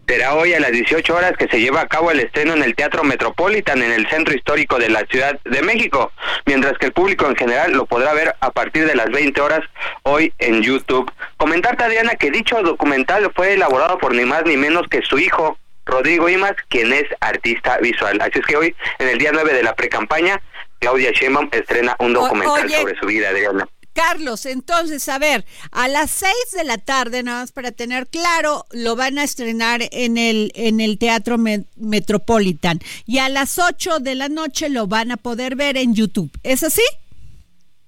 [0.07, 2.75] Será hoy a las 18 horas que se lleva a cabo el estreno en el
[2.75, 6.11] Teatro Metropolitan en el centro histórico de la Ciudad de México,
[6.47, 9.61] mientras que el público en general lo podrá ver a partir de las 20 horas
[10.01, 11.09] hoy en YouTube.
[11.37, 15.59] Comentarte, Adriana, que dicho documental fue elaborado por ni más ni menos que su hijo,
[15.85, 18.19] Rodrigo Imas, quien es artista visual.
[18.19, 20.41] Así es que hoy, en el día 9 de la pre-campaña,
[20.79, 23.67] Claudia Sheinbaum estrena un documental sobre su vida, Adriana.
[24.07, 28.65] Carlos, entonces, a ver, a las seis de la tarde, nada más para tener claro,
[28.71, 32.79] lo van a estrenar en el, en el Teatro Me- Metropolitan.
[33.05, 36.31] Y a las ocho de la noche lo van a poder ver en YouTube.
[36.43, 36.81] ¿Es así?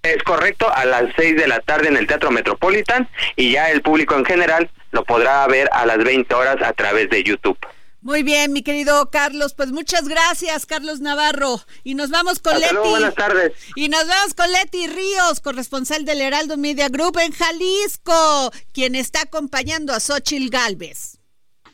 [0.04, 3.82] Es correcto, a las 6 de la tarde en el Teatro Metropolitan y ya el
[3.82, 7.58] público en general lo podrá ver a las 20 horas a través de YouTube.
[8.04, 11.62] Muy bien, mi querido Carlos, pues muchas gracias, Carlos Navarro.
[11.86, 12.74] Y nos vamos con Hasta Leti.
[12.74, 13.54] luego, buenas tardes.
[13.78, 19.22] Y nos vamos con Leti Ríos, corresponsal del Heraldo Media Group en Jalisco, quien está
[19.22, 21.18] acompañando a Xochil Gálvez.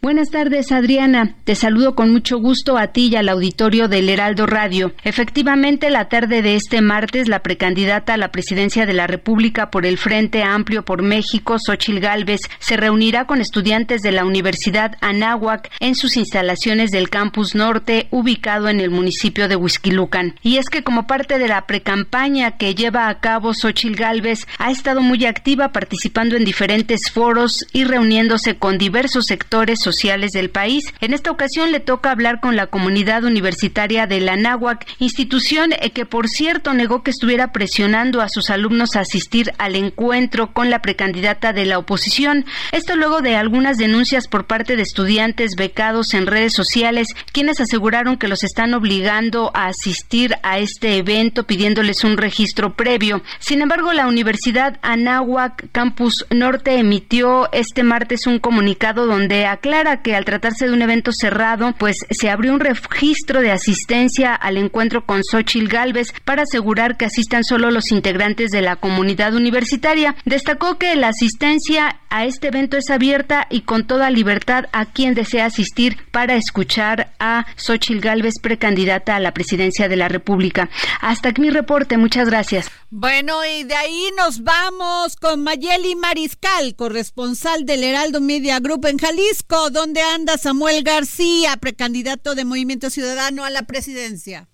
[0.01, 1.35] Buenas tardes, Adriana.
[1.43, 4.93] Te saludo con mucho gusto a ti y al auditorio del Heraldo Radio.
[5.03, 9.85] Efectivamente, la tarde de este martes, la precandidata a la presidencia de la República por
[9.85, 15.69] el Frente Amplio por México, Xochil Gálvez, se reunirá con estudiantes de la Universidad Anáhuac
[15.81, 20.35] en sus instalaciones del Campus Norte, ubicado en el municipio de Huizquilucan.
[20.41, 24.71] Y es que como parte de la precampaña que lleva a cabo Xochil Gálvez, ha
[24.71, 30.83] estado muy activa participando en diferentes foros y reuniéndose con diversos sectores sociales del país.
[31.01, 35.89] En esta ocasión le toca hablar con la comunidad universitaria de la Náhuac, institución eh,
[35.91, 40.69] que por cierto negó que estuviera presionando a sus alumnos a asistir al encuentro con
[40.69, 42.45] la precandidata de la oposición.
[42.71, 48.17] Esto luego de algunas denuncias por parte de estudiantes becados en redes sociales, quienes aseguraron
[48.17, 53.23] que los están obligando a asistir a este evento pidiéndoles un registro previo.
[53.39, 60.01] Sin embargo, la Universidad Anáhuac Campus Norte emitió este martes un comunicado donde aclara aclara
[60.01, 64.57] que al tratarse de un evento cerrado, pues se abrió un registro de asistencia al
[64.57, 70.15] encuentro con Xochil Gálvez para asegurar que asistan solo los integrantes de la comunidad universitaria.
[70.25, 75.13] Destacó que la asistencia a este evento es abierta y con toda libertad a quien
[75.13, 80.69] desea asistir para escuchar a Xochil Gálvez, precandidata a la presidencia de la República.
[81.01, 81.97] Hasta aquí mi reporte.
[81.97, 82.69] Muchas gracias.
[82.91, 88.97] Bueno, y de ahí nos vamos con Mayeli Mariscal, corresponsal del Heraldo Media Group en
[88.97, 94.49] Jalisco, donde anda Samuel García, precandidato de Movimiento Ciudadano a la presidencia.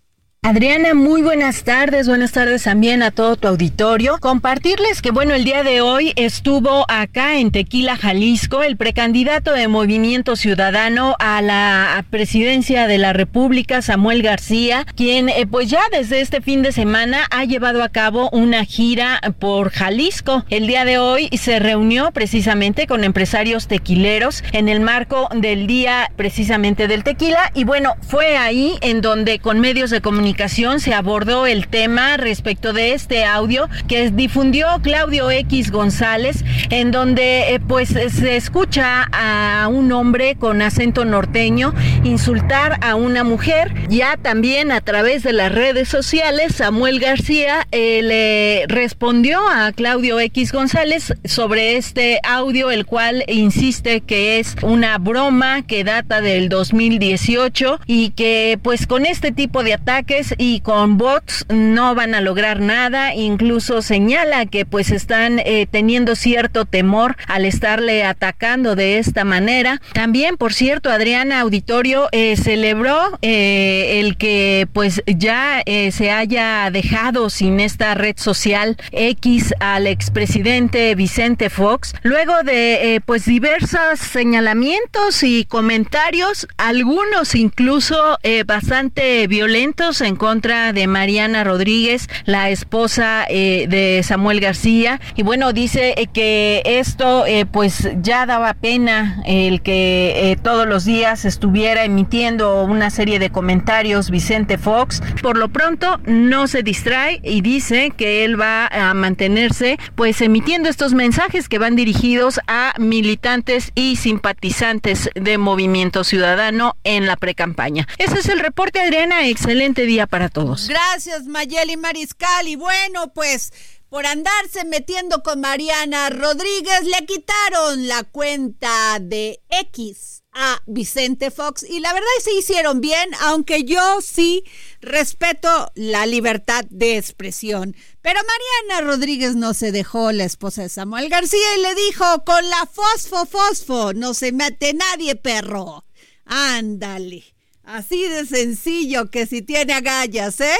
[0.47, 4.19] Adriana, muy buenas tardes, buenas tardes también a todo tu auditorio.
[4.19, 9.67] Compartirles que, bueno, el día de hoy estuvo acá en Tequila, Jalisco, el precandidato de
[9.67, 16.21] Movimiento Ciudadano a la presidencia de la República, Samuel García, quien eh, pues ya desde
[16.21, 20.45] este fin de semana ha llevado a cabo una gira por Jalisco.
[20.51, 26.11] El día de hoy se reunió precisamente con empresarios tequileros en el marco del día
[26.15, 30.34] precisamente del tequila y bueno, fue ahí en donde con medios de comunicación
[30.79, 37.55] se abordó el tema respecto de este audio que difundió Claudio X González, en donde
[37.55, 41.73] eh, pues se escucha a un hombre con acento norteño
[42.03, 43.73] insultar a una mujer.
[43.89, 50.19] Ya también a través de las redes sociales, Samuel García eh, le respondió a Claudio
[50.19, 56.49] X González sobre este audio, el cual insiste que es una broma que data del
[56.49, 62.21] 2018 y que pues con este tipo de ataques y con bots no van a
[62.21, 63.13] lograr nada.
[63.13, 69.81] Incluso señala que pues están eh, teniendo cierto temor al estarle atacando de esta manera.
[69.93, 77.29] También, por cierto, Adriana Auditorio eh, celebró eh, el que pues ya se haya dejado
[77.29, 85.45] sin esta red social X al expresidente Vicente Fox, luego de pues diversos señalamientos y
[85.45, 94.39] comentarios, algunos incluso bastante violentos en contra de Mariana Rodríguez, la esposa eh, de Samuel
[94.39, 94.99] García.
[95.15, 100.85] Y bueno, dice eh, que esto eh, pues ya daba pena el que todos los
[100.85, 105.01] días estuviera emitiendo una serie de comentarios Vicente Fox.
[105.21, 110.69] Por lo pronto no se distrae y dice que él va a mantenerse pues emitiendo
[110.69, 117.87] estos mensajes que van dirigidos a militantes y simpatizantes de Movimiento Ciudadano en la precampaña.
[117.97, 119.27] Ese es el reporte, Adriana.
[119.27, 120.67] Excelente día para todos.
[120.67, 122.47] Gracias, Mayeli Mariscal.
[122.47, 123.51] Y bueno, pues
[123.89, 131.63] por andarse metiendo con Mariana Rodríguez, le quitaron la cuenta de X a Vicente Fox
[131.63, 134.43] y la verdad se hicieron bien, aunque yo sí
[134.81, 137.73] respeto la libertad de expresión.
[138.01, 138.19] Pero
[138.67, 142.65] Mariana Rodríguez no se dejó, la esposa de Samuel García, y le dijo, con la
[142.65, 145.85] fosfo, fosfo, no se mete nadie, perro.
[146.25, 147.34] Ándale.
[147.65, 150.55] Así de sencillo que si tiene agallas, ¿eh?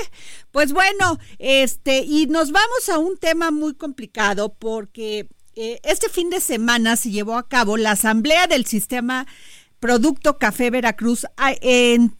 [0.51, 6.32] Pues bueno, este, y nos vamos a un tema muy complicado porque eh, este fin
[6.32, 9.28] de semana se llevó a cabo la asamblea del sistema
[9.80, 11.28] Producto Café Veracruz
[11.62, 12.16] en,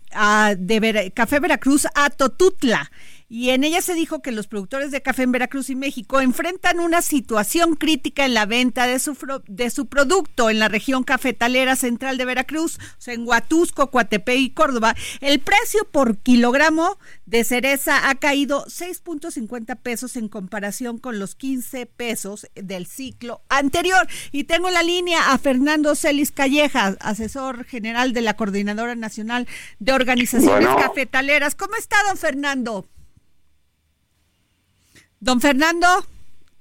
[0.58, 2.92] de Café Veracruz a Totutla
[3.28, 6.80] y en ella se dijo que los productores de café en Veracruz y México enfrentan
[6.80, 9.18] una situación crítica en la venta de su,
[9.48, 14.38] de su producto en la región cafetalera central de Veracruz, o sea, en Huatusco, Coatepec
[14.38, 14.96] y Córdoba.
[15.22, 21.88] El precio por kilogramo de cereza ha caído 6.50 pesos en comparación con los 15
[21.88, 24.08] pesos del ciclo anterior.
[24.32, 29.48] Y tengo la línea a Fernando Celis Calleja, asesor general de la Coordinadora Nacional
[29.80, 31.56] de Organizaciones Cafetaleras.
[31.56, 32.88] ¿Cómo está, don Fernando?
[35.20, 35.88] Don Fernando,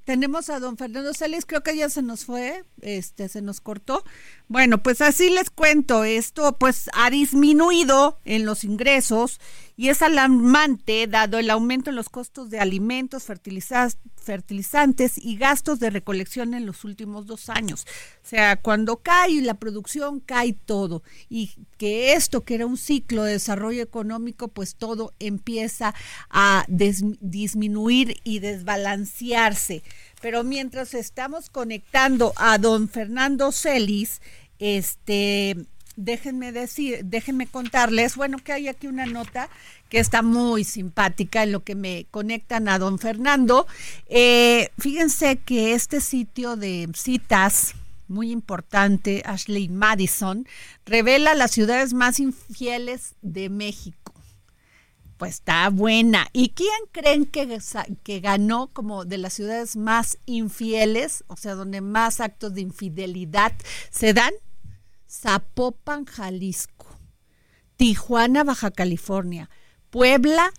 [0.05, 4.05] tenemos a don Fernando Celis, creo que ya se nos fue, este, se nos cortó.
[4.47, 9.41] Bueno, pues así les cuento, esto pues ha disminuido en los ingresos
[9.77, 15.89] y es alarmante dado el aumento en los costos de alimentos, fertilizantes y gastos de
[15.89, 17.87] recolección en los últimos dos años.
[18.23, 21.03] O sea, cuando cae la producción, cae todo.
[21.29, 25.95] Y que esto, que era un ciclo de desarrollo económico, pues todo empieza
[26.29, 29.83] a disminuir y desbalancearse.
[30.25, 34.23] Pero mientras estamos conectando a don Fernando Celis,
[34.59, 35.55] este
[35.97, 39.51] déjenme decir, déjenme contarles, bueno, que hay aquí una nota
[39.91, 43.67] que está muy simpática en lo que me conectan a don Fernando.
[44.07, 47.75] Eh, fíjense que este sitio de citas
[48.09, 50.49] muy importante, Ashley Madison,
[50.87, 54.04] revela las ciudades más infieles de México.
[55.17, 56.29] Pues está buena.
[56.33, 57.59] ¿Y quién creen que,
[58.03, 63.53] que ganó como de las ciudades más infieles, o sea, donde más actos de infidelidad
[63.91, 64.33] se dan?
[65.09, 66.99] Zapopan, Jalisco,
[67.77, 69.49] Tijuana, Baja California,
[69.91, 70.53] Puebla,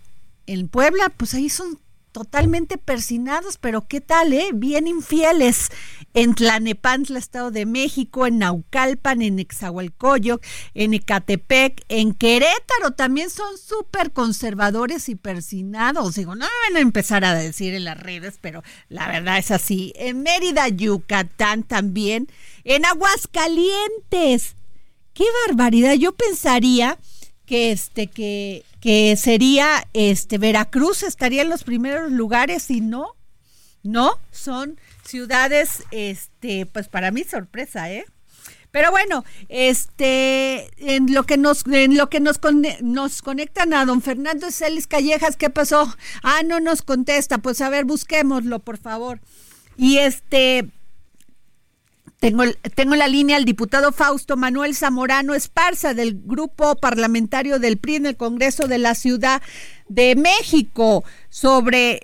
[0.45, 1.79] en Puebla, pues ahí son
[2.15, 4.51] totalmente persinados, pero qué tal, ¿eh?
[4.53, 5.67] Bien infieles.
[6.13, 10.41] En Tlanepantla, Estado de México, en Naucalpan, en Exahualcoyoc,
[10.75, 16.15] en Ecatepec, en Querétaro también son súper conservadores y persinados.
[16.15, 19.91] Digo, no van a empezar a decir en las redes, pero la verdad es así.
[19.97, 22.29] En Mérida, Yucatán también.
[22.63, 24.55] En Aguascalientes.
[25.13, 25.95] ¡Qué barbaridad!
[25.95, 26.97] Yo pensaría
[27.45, 33.15] que este que que sería este Veracruz estaría en los primeros lugares y no
[33.81, 38.05] no son ciudades este pues para mí sorpresa eh
[38.69, 42.39] pero bueno este en lo que nos en lo que nos
[42.81, 47.69] nos conectan a don Fernando Celis Callejas qué pasó ah no nos contesta pues a
[47.69, 49.19] ver busquémoslo por favor.
[49.77, 50.69] Y este
[52.19, 52.43] tengo,
[52.75, 58.05] tengo la línea al diputado Fausto Manuel Zamorano Esparza del grupo parlamentario del PRI en
[58.07, 59.41] el Congreso de la Ciudad
[59.89, 61.99] de México sobre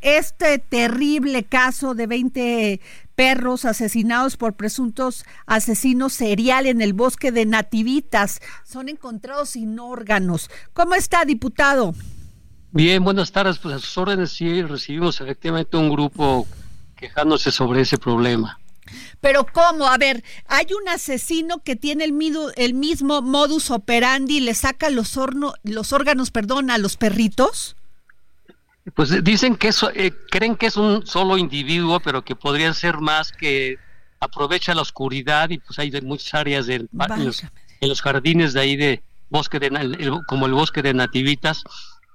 [0.00, 2.80] este, terrible caso de 20
[3.14, 8.40] perros asesinados por presuntos asesinos serial en el bosque de Nativitas.
[8.64, 10.50] Son encontrados sin órganos.
[10.72, 11.94] ¿Cómo está, diputado?
[12.72, 13.58] Bien, buenas tardes.
[13.58, 16.46] Pues a sus órdenes sí recibimos efectivamente un grupo
[16.96, 18.58] quejándose sobre ese problema.
[19.20, 19.86] Pero ¿cómo?
[19.88, 22.14] A ver, hay un asesino que tiene el,
[22.56, 25.18] el mismo modus operandi y le saca los,
[25.62, 27.76] los órganos, perdón, a los perritos.
[28.94, 32.98] Pues dicen que eso, eh, creen que es un solo individuo, pero que podría ser
[32.98, 33.78] más que
[34.18, 36.88] aprovecha la oscuridad y pues hay muchas áreas en,
[37.80, 39.70] los, jardines de ahí de bosque de
[40.28, 41.64] como el bosque de nativitas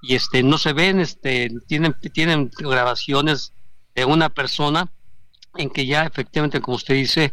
[0.01, 3.51] y este no se ven este tienen tienen grabaciones
[3.93, 4.89] de una persona
[5.55, 7.31] en que ya efectivamente, como usted dice,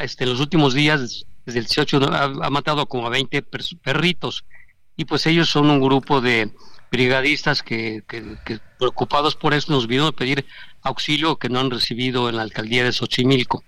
[0.00, 3.42] este, los últimos días, desde el 18, ha, matado como a 20
[3.82, 4.44] perritos.
[4.96, 6.50] Y pues ellos son un grupo de
[6.90, 8.02] brigadistas que,
[8.78, 10.44] preocupados por eso nos vino a pedir
[10.82, 13.64] auxilio que no han recibido en la alcaldía de Xochimilco.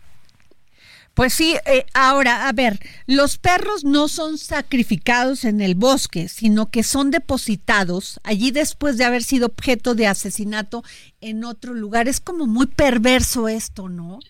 [1.14, 6.70] Pues sí, eh, ahora, a ver, los perros no son sacrificados en el bosque, sino
[6.70, 10.82] que son depositados allí después de haber sido objeto de asesinato
[11.20, 12.08] en otro lugar.
[12.08, 14.20] Es como muy perverso esto, ¿no?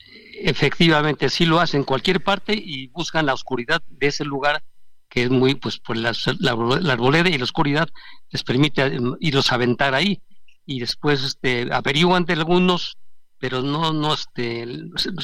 [0.40, 4.62] Efectivamente, sí lo hacen en cualquier parte y buscan la oscuridad de ese lugar
[5.08, 7.88] que es muy, pues, por la, la, arboleda y la oscuridad
[8.30, 10.22] les permite eh, irlos a aventar ahí
[10.64, 12.96] y después este, averiguan de algunos
[13.42, 14.68] pero no no este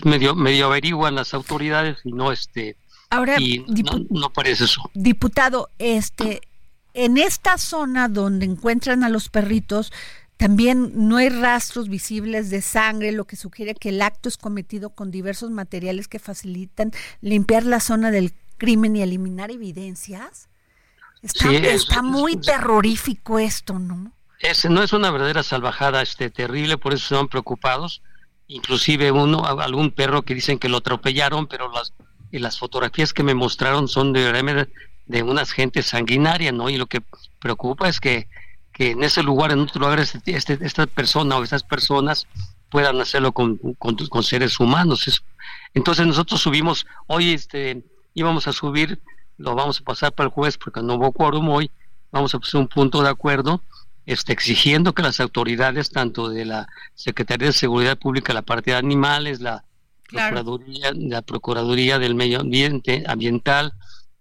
[0.04, 2.76] medio medio averiguan las autoridades y no este
[3.10, 3.64] ahora y
[4.10, 6.40] no, parece eso diputado este
[6.94, 9.92] en esta zona donde encuentran a los perritos
[10.36, 14.90] también no hay rastros visibles de sangre, lo que sugiere que el acto es cometido
[14.90, 20.48] con diversos materiales que facilitan limpiar la zona del crimen y eliminar evidencias.
[21.22, 24.12] Está, está muy terrorífico esto, ¿no?
[24.38, 28.02] Ese no es una verdadera salvajada este terrible, por eso están preocupados.
[28.48, 31.92] Inclusive uno, algún perro que dicen que lo atropellaron, pero las,
[32.32, 34.66] y las fotografías que me mostraron son de,
[35.06, 36.70] de unas gentes sanguinarias, ¿no?
[36.70, 37.02] Y lo que
[37.38, 38.28] preocupa es que,
[38.72, 42.26] que en ese lugar, en otro lugar, este, este, esta persona o estas personas
[42.70, 45.22] puedan hacerlo con, con, seres humanos.
[45.74, 47.82] entonces nosotros subimos, hoy este,
[48.14, 49.00] íbamos a subir,
[49.38, 51.70] lo vamos a pasar para el juez porque no hubo quórum hoy,
[52.10, 53.62] vamos a hacer un punto de acuerdo
[54.08, 58.78] este, exigiendo que las autoridades, tanto de la Secretaría de Seguridad Pública, la parte de
[58.78, 59.64] animales, la
[60.08, 63.74] Procuraduría, la Procuraduría del Medio Ambiente, Ambiental,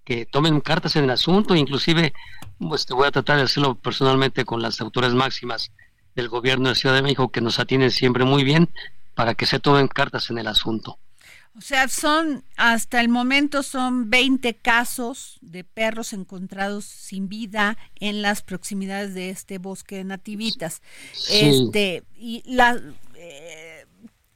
[0.04, 2.14] que tomen cartas en el asunto, inclusive
[2.60, 5.72] pues, te voy a tratar de hacerlo personalmente con las autoridades máximas
[6.16, 8.68] del gobierno de Ciudad de México, que nos atienden siempre muy bien,
[9.16, 11.00] para que se tomen cartas en el asunto.
[11.58, 18.22] O sea, son, hasta el momento son 20 casos de perros encontrados sin vida en
[18.22, 20.84] las proximidades de este bosque de nativitas.
[21.32, 22.80] Este, y la,
[23.16, 23.88] eh,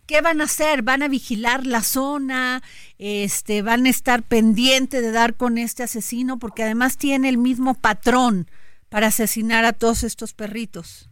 [0.07, 0.81] ¿qué van a hacer?
[0.81, 2.63] ¿Van a vigilar la zona?
[2.97, 6.39] Este, ¿Van a estar pendientes de dar con este asesino?
[6.39, 8.49] Porque además tiene el mismo patrón
[8.89, 11.07] para asesinar a todos estos perritos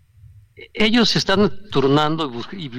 [0.73, 2.69] ellos están turnando y,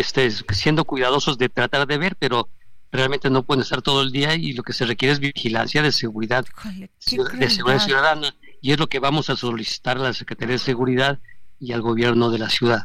[0.00, 2.48] este, siendo cuidadosos de tratar de ver, pero
[2.96, 5.92] realmente no pueden estar todo el día y lo que se requiere es vigilancia de
[5.92, 10.58] seguridad, de seguridad ciudadana y es lo que vamos a solicitar a la Secretaría de
[10.58, 11.20] Seguridad
[11.60, 12.82] y al gobierno de la ciudad.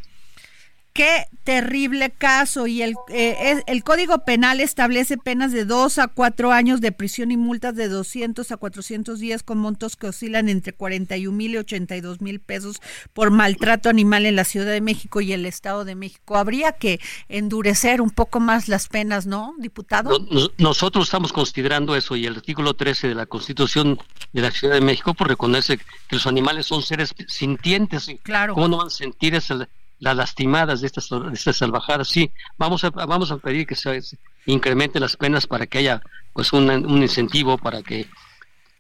[0.94, 6.52] Qué terrible caso y el, eh, el Código Penal establece penas de 2 a 4
[6.52, 10.74] años de prisión y multas de 200 a 400 días con montos que oscilan entre
[10.74, 12.82] 41 mil y 82 mil pesos
[13.14, 16.36] por maltrato animal en la Ciudad de México y el Estado de México.
[16.36, 20.12] Habría que endurecer un poco más las penas, ¿no, diputado?
[20.58, 23.98] nosotros estamos considerando eso y el artículo 13 de la Constitución
[24.34, 28.10] de la Ciudad de México pues, reconoce que los animales son seres sintientes.
[28.24, 28.54] Claro.
[28.56, 29.68] ¿Cómo no van a sentir ese
[30.02, 32.10] las lastimadas de estas, de estas salvajadas.
[32.10, 34.02] Sí, vamos a, vamos a pedir que se,
[34.46, 36.02] incremente las penas para que haya
[36.34, 38.10] pues un, un incentivo para que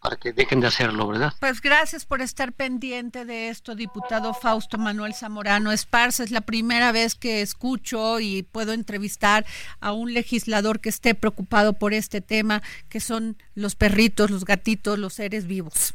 [0.01, 1.31] para que dejen de hacerlo, ¿verdad?
[1.39, 6.23] Pues gracias por estar pendiente de esto, diputado Fausto Manuel Zamorano Esparza.
[6.23, 9.45] Es la primera vez que escucho y puedo entrevistar
[9.79, 14.97] a un legislador que esté preocupado por este tema, que son los perritos, los gatitos,
[14.97, 15.93] los seres vivos.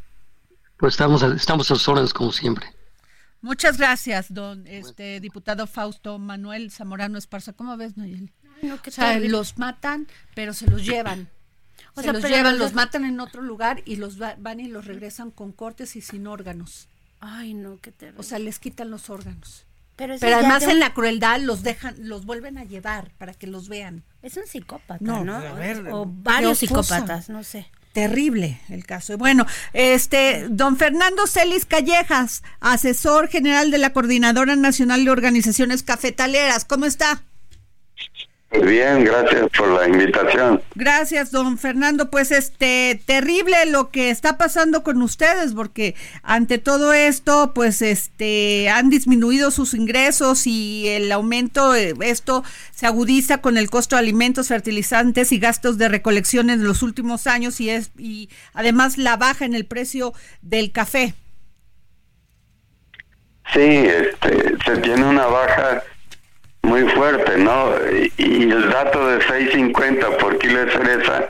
[0.76, 2.75] Pues estamos, estamos a sus órdenes como siempre.
[3.46, 7.52] Muchas gracias, don este diputado Fausto Manuel Zamorano Esparza.
[7.52, 8.32] ¿Cómo ves, Nayeli?
[8.64, 11.30] o sea, los matan, pero se los llevan.
[11.94, 14.84] O se sea, los llevan, los matan en otro lugar y los van y los
[14.84, 16.88] regresan con cortes y sin órganos.
[17.20, 18.20] Ay, no, qué terrible.
[18.20, 19.64] O sea, les quitan los órganos.
[19.94, 24.04] Pero, además en la crueldad los dejan, los vuelven a llevar para que los vean.
[24.20, 25.40] Es un psicópata, ¿no?
[25.90, 29.16] o varios psicópatas, no sé terrible el caso.
[29.16, 36.66] Bueno, este, don Fernando Celis Callejas, asesor general de la Coordinadora Nacional de Organizaciones Cafetaleras,
[36.66, 37.22] ¿cómo está?
[38.50, 40.62] Bien, gracias por la invitación.
[40.74, 42.10] Gracias, don Fernando.
[42.10, 48.68] Pues este terrible lo que está pasando con ustedes, porque ante todo esto, pues este
[48.70, 54.00] han disminuido sus ingresos y el aumento, eh, esto se agudiza con el costo de
[54.00, 59.16] alimentos, fertilizantes y gastos de recolección en los últimos años y es y además la
[59.16, 61.14] baja en el precio del café.
[63.52, 65.82] Sí, este, se tiene una baja
[66.66, 67.70] muy fuerte, ¿no?
[68.18, 71.28] Y, el dato de 6.50 por kilo de cereza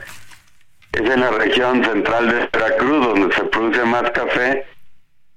[0.93, 4.67] es en la región central de Veracruz, donde se produce más café,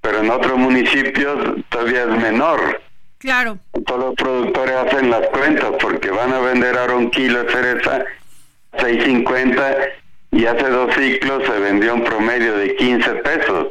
[0.00, 1.38] pero en otros municipios
[1.68, 2.80] todavía es menor.
[3.18, 3.58] Claro.
[3.86, 8.04] Todos los productores hacen las cuentas porque van a vender ahora un kilo de cereza
[8.72, 9.88] 6.50
[10.32, 13.66] y hace dos ciclos se vendió un promedio de 15 pesos.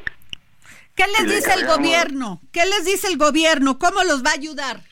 [0.94, 2.42] ¿Qué les dice el gobierno?
[2.52, 3.80] ¿Qué les dice el gobierno?
[3.80, 4.89] ¿Cómo los va a ayudar?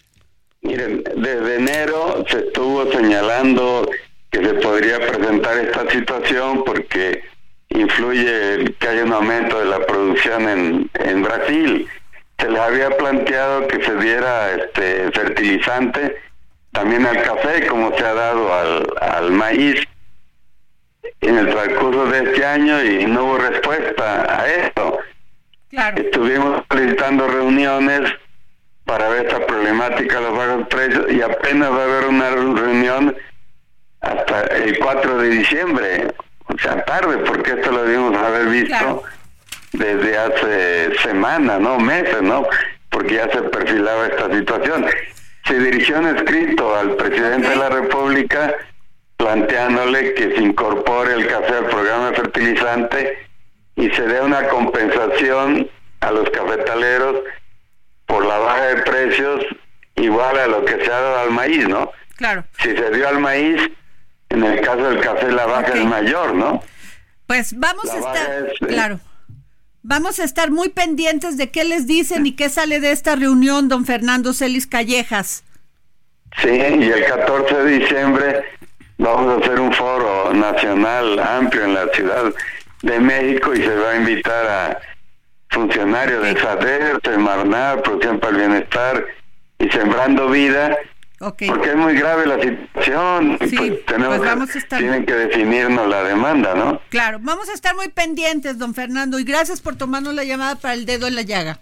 [0.62, 3.90] Miren, desde enero se estuvo señalando
[4.32, 7.24] que se podría presentar esta situación porque
[7.70, 11.88] influye que haya un aumento de la producción en, en Brasil.
[12.40, 16.18] Se les había planteado que se diera este fertilizante
[16.72, 19.84] también al café, como se ha dado al, al maíz
[21.22, 25.00] en el transcurso de este año y no hubo respuesta a esto.
[25.70, 26.02] Claro.
[26.02, 28.12] Estuvimos solicitando reuniones
[28.88, 33.16] para ver esta problemática de los bajos precios y apenas va a haber una reunión
[34.00, 36.08] hasta el 4 de diciembre,
[36.46, 39.04] o sea, tarde, porque esto lo debimos haber visto
[39.74, 41.78] desde hace semanas, ¿no?
[41.78, 42.48] Meses, ¿no?
[42.90, 44.86] Porque ya se perfilaba esta situación.
[45.46, 48.56] Se dirigió un escrito al presidente de la República
[49.18, 53.18] planteándole que se incorpore el café al programa fertilizante
[53.76, 55.70] y se dé una compensación
[56.00, 57.18] a los cafetaleros
[58.08, 59.46] por la baja de precios
[59.96, 61.92] igual a lo que se ha dado al maíz, ¿no?
[62.16, 62.46] Claro.
[62.60, 63.62] Si se dio al maíz,
[64.30, 66.64] en el caso del café la baja es mayor, ¿no?
[67.28, 69.00] Pues vamos a estar, claro.
[69.84, 73.70] Vamos a estar muy pendientes de qué les dicen y qué sale de esta reunión,
[73.70, 75.44] don Fernando Celis Callejas.
[76.42, 78.44] Sí, y el 14 de diciembre
[78.98, 82.34] vamos a hacer un foro nacional amplio en la Ciudad
[82.82, 84.82] de México y se va a invitar a
[85.58, 89.06] funcionarios de SADER, de Marnar, Protección para el Bienestar
[89.58, 90.78] y Sembrando Vida,
[91.18, 93.40] porque es muy grave la situación.
[93.50, 94.80] Sí, pues tenemos vamos a estar...
[94.80, 96.80] Tienen que definirnos la demanda, ¿no?
[96.90, 100.76] Claro, vamos a estar muy pendientes, don Fernando, y gracias por tomarnos la llamada para
[100.76, 101.60] el dedo en la llaga.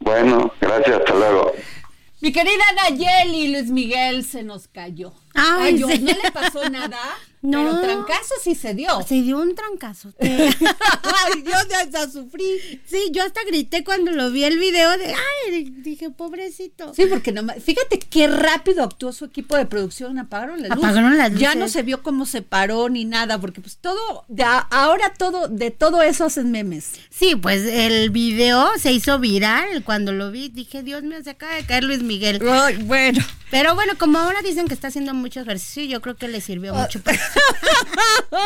[0.00, 1.52] Bueno, gracias, hasta luego.
[2.20, 5.12] Mi querida Nayeli, Luis Miguel se nos cayó.
[5.34, 6.98] Ay, ¿no le pasó nada?
[7.42, 7.58] No.
[7.58, 9.02] Pero trancazo sí se dio.
[9.02, 10.12] Se dio un trancazo.
[10.20, 12.80] ay, yo hasta sufrí.
[12.86, 16.94] Sí, yo hasta grité cuando lo vi el video de, ay, dije, pobrecito.
[16.94, 20.84] Sí, porque no, fíjate qué rápido actuó su equipo de producción, apagaron las luces.
[20.84, 21.40] Apagaron las luces.
[21.40, 25.48] Ya no se vio cómo se paró ni nada, porque pues todo, de ahora todo,
[25.48, 26.92] de todo eso hacen memes.
[27.10, 29.82] Sí, pues el video se hizo viral.
[29.82, 32.40] Cuando lo vi, dije, Dios mío, se acaba de caer Luis Miguel.
[32.48, 33.18] Ay, bueno.
[33.50, 36.40] Pero bueno, como ahora dicen que está haciendo mucho ejercicio y yo creo que le
[36.40, 37.00] sirvió mucho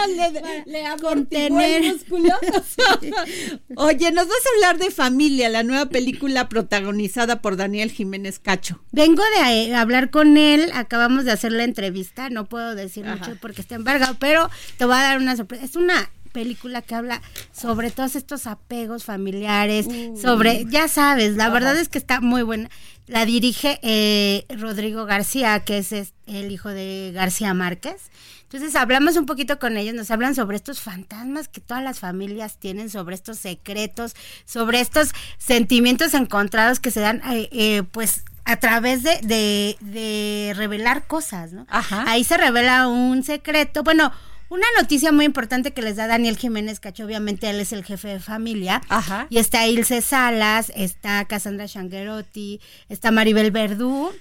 [0.08, 2.34] le, le el músculo.
[3.76, 8.80] Oye, nos vas a hablar de Familia, la nueva película protagonizada por Daniel Jiménez Cacho.
[8.92, 13.16] Vengo de eh, hablar con él, acabamos de hacer la entrevista, no puedo decir Ajá.
[13.16, 15.64] mucho porque está embargado, pero te voy a dar una sorpresa.
[15.64, 20.20] Es una película que habla sobre todos estos apegos familiares, Uh.
[20.20, 22.68] sobre, ya sabes, la verdad es que está muy buena.
[23.06, 28.10] La dirige eh, Rodrigo García, que es, el hijo de García Márquez.
[28.42, 32.58] Entonces hablamos un poquito con ellos, nos hablan sobre estos fantasmas que todas las familias
[32.58, 38.56] tienen, sobre estos secretos, sobre estos sentimientos encontrados que se dan, eh, eh, pues a
[38.58, 41.66] través de, de, de revelar cosas, ¿no?
[41.68, 44.12] Ahí se revela un secreto, bueno,
[44.48, 48.08] una noticia muy importante que les da Daniel Jiménez Cacho, obviamente él es el jefe
[48.08, 48.80] de familia.
[48.88, 49.26] Ajá.
[49.30, 54.12] Y está Ilse Salas, está Cassandra Shanguerotti, está Maribel Verdú.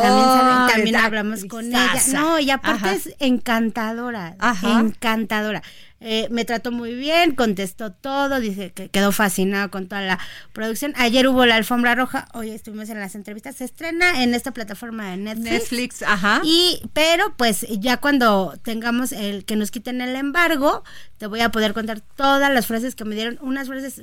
[0.00, 1.94] También, hablamos con ella.
[2.12, 2.94] No, y aparte Ajá.
[2.94, 4.36] es encantadora.
[4.38, 4.80] Ajá.
[4.80, 5.62] Encantadora.
[6.04, 10.18] Eh, me trató muy bien, contestó todo, dice que quedó fascinado con toda la
[10.52, 10.92] producción.
[10.96, 13.54] Ayer hubo la alfombra roja, hoy estuvimos en las entrevistas.
[13.56, 15.52] Se estrena en esta plataforma de Netflix.
[15.52, 16.40] Netflix, ajá.
[16.42, 20.82] Y, pero pues ya cuando tengamos el que nos quiten el embargo,
[21.18, 24.02] te voy a poder contar todas las frases que me dieron, unas frases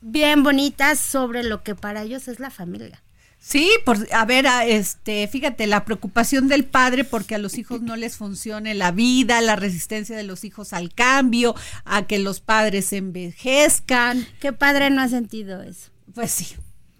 [0.00, 3.02] bien bonitas sobre lo que para ellos es la familia.
[3.42, 7.80] Sí, por, a ver, a, este, fíjate, la preocupación del padre porque a los hijos
[7.80, 11.54] no les funcione la vida, la resistencia de los hijos al cambio,
[11.86, 14.26] a que los padres envejezcan.
[14.40, 15.90] ¿Qué padre no ha sentido eso?
[16.14, 16.54] Pues sí,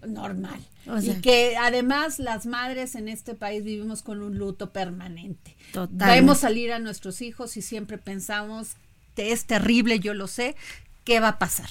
[0.07, 0.59] normal.
[0.87, 5.55] O sea- y que además las madres en este país vivimos con un luto permanente.
[5.71, 6.05] Totalmente.
[6.15, 8.69] Vemos salir a nuestros hijos y siempre pensamos,
[9.13, 10.55] "Te- es terrible, yo lo sé,
[11.03, 11.69] ¿qué va a pasar?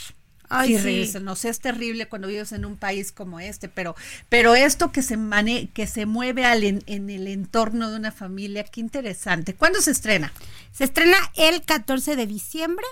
[0.51, 0.83] Ay, sí.
[0.83, 1.25] regresan.
[1.25, 3.95] No sé, es terrible cuando vives en un país como este, pero,
[4.29, 8.13] pero esto que se mane que se mueve al en, en el entorno de una
[8.13, 9.55] familia, qué interesante.
[9.55, 10.33] ¿Cuándo se estrena?
[10.73, 12.85] Se estrena el 14 de diciembre,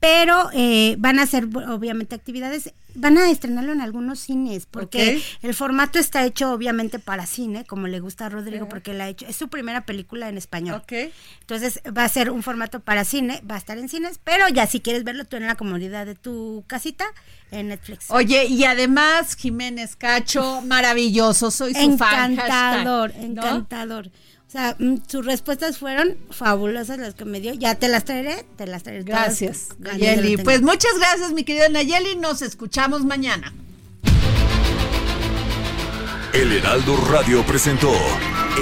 [0.00, 5.54] pero eh, van a ser obviamente actividades, van a estrenarlo en algunos cines, porque el
[5.54, 9.26] formato está hecho obviamente para cine, como le gusta a Rodrigo, porque la ha hecho,
[9.26, 10.82] es su primera película en español.
[10.82, 11.10] Ok.
[11.40, 14.66] Entonces va a ser un formato para cine, va a estar en cines, pero ya
[14.66, 17.04] si quieres verlo tú en la comodidad de tu casita,
[17.50, 18.10] en Netflix.
[18.10, 22.32] Oye, y además Jiménez Cacho, maravilloso, soy su fan.
[22.32, 23.42] encantador, hashtag, ¿no?
[23.42, 24.10] encantador.
[24.48, 27.52] O sea, mm, sus respuestas fueron fabulosas las que me dio.
[27.52, 29.04] Ya te las traeré, te las traeré.
[29.04, 29.26] todas.
[29.26, 30.38] Gracias, Nayeli.
[30.38, 32.16] Pues muchas gracias, mi querida Nayeli.
[32.16, 33.52] Nos escuchamos mañana.
[36.32, 37.92] El Heraldo Radio presentó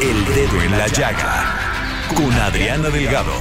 [0.02, 1.54] El Dedo en la Llaga
[2.16, 3.32] con Adriana Delgado.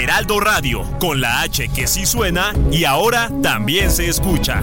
[0.00, 4.62] Heraldo Radio, con la H que sí suena y ahora también se escucha.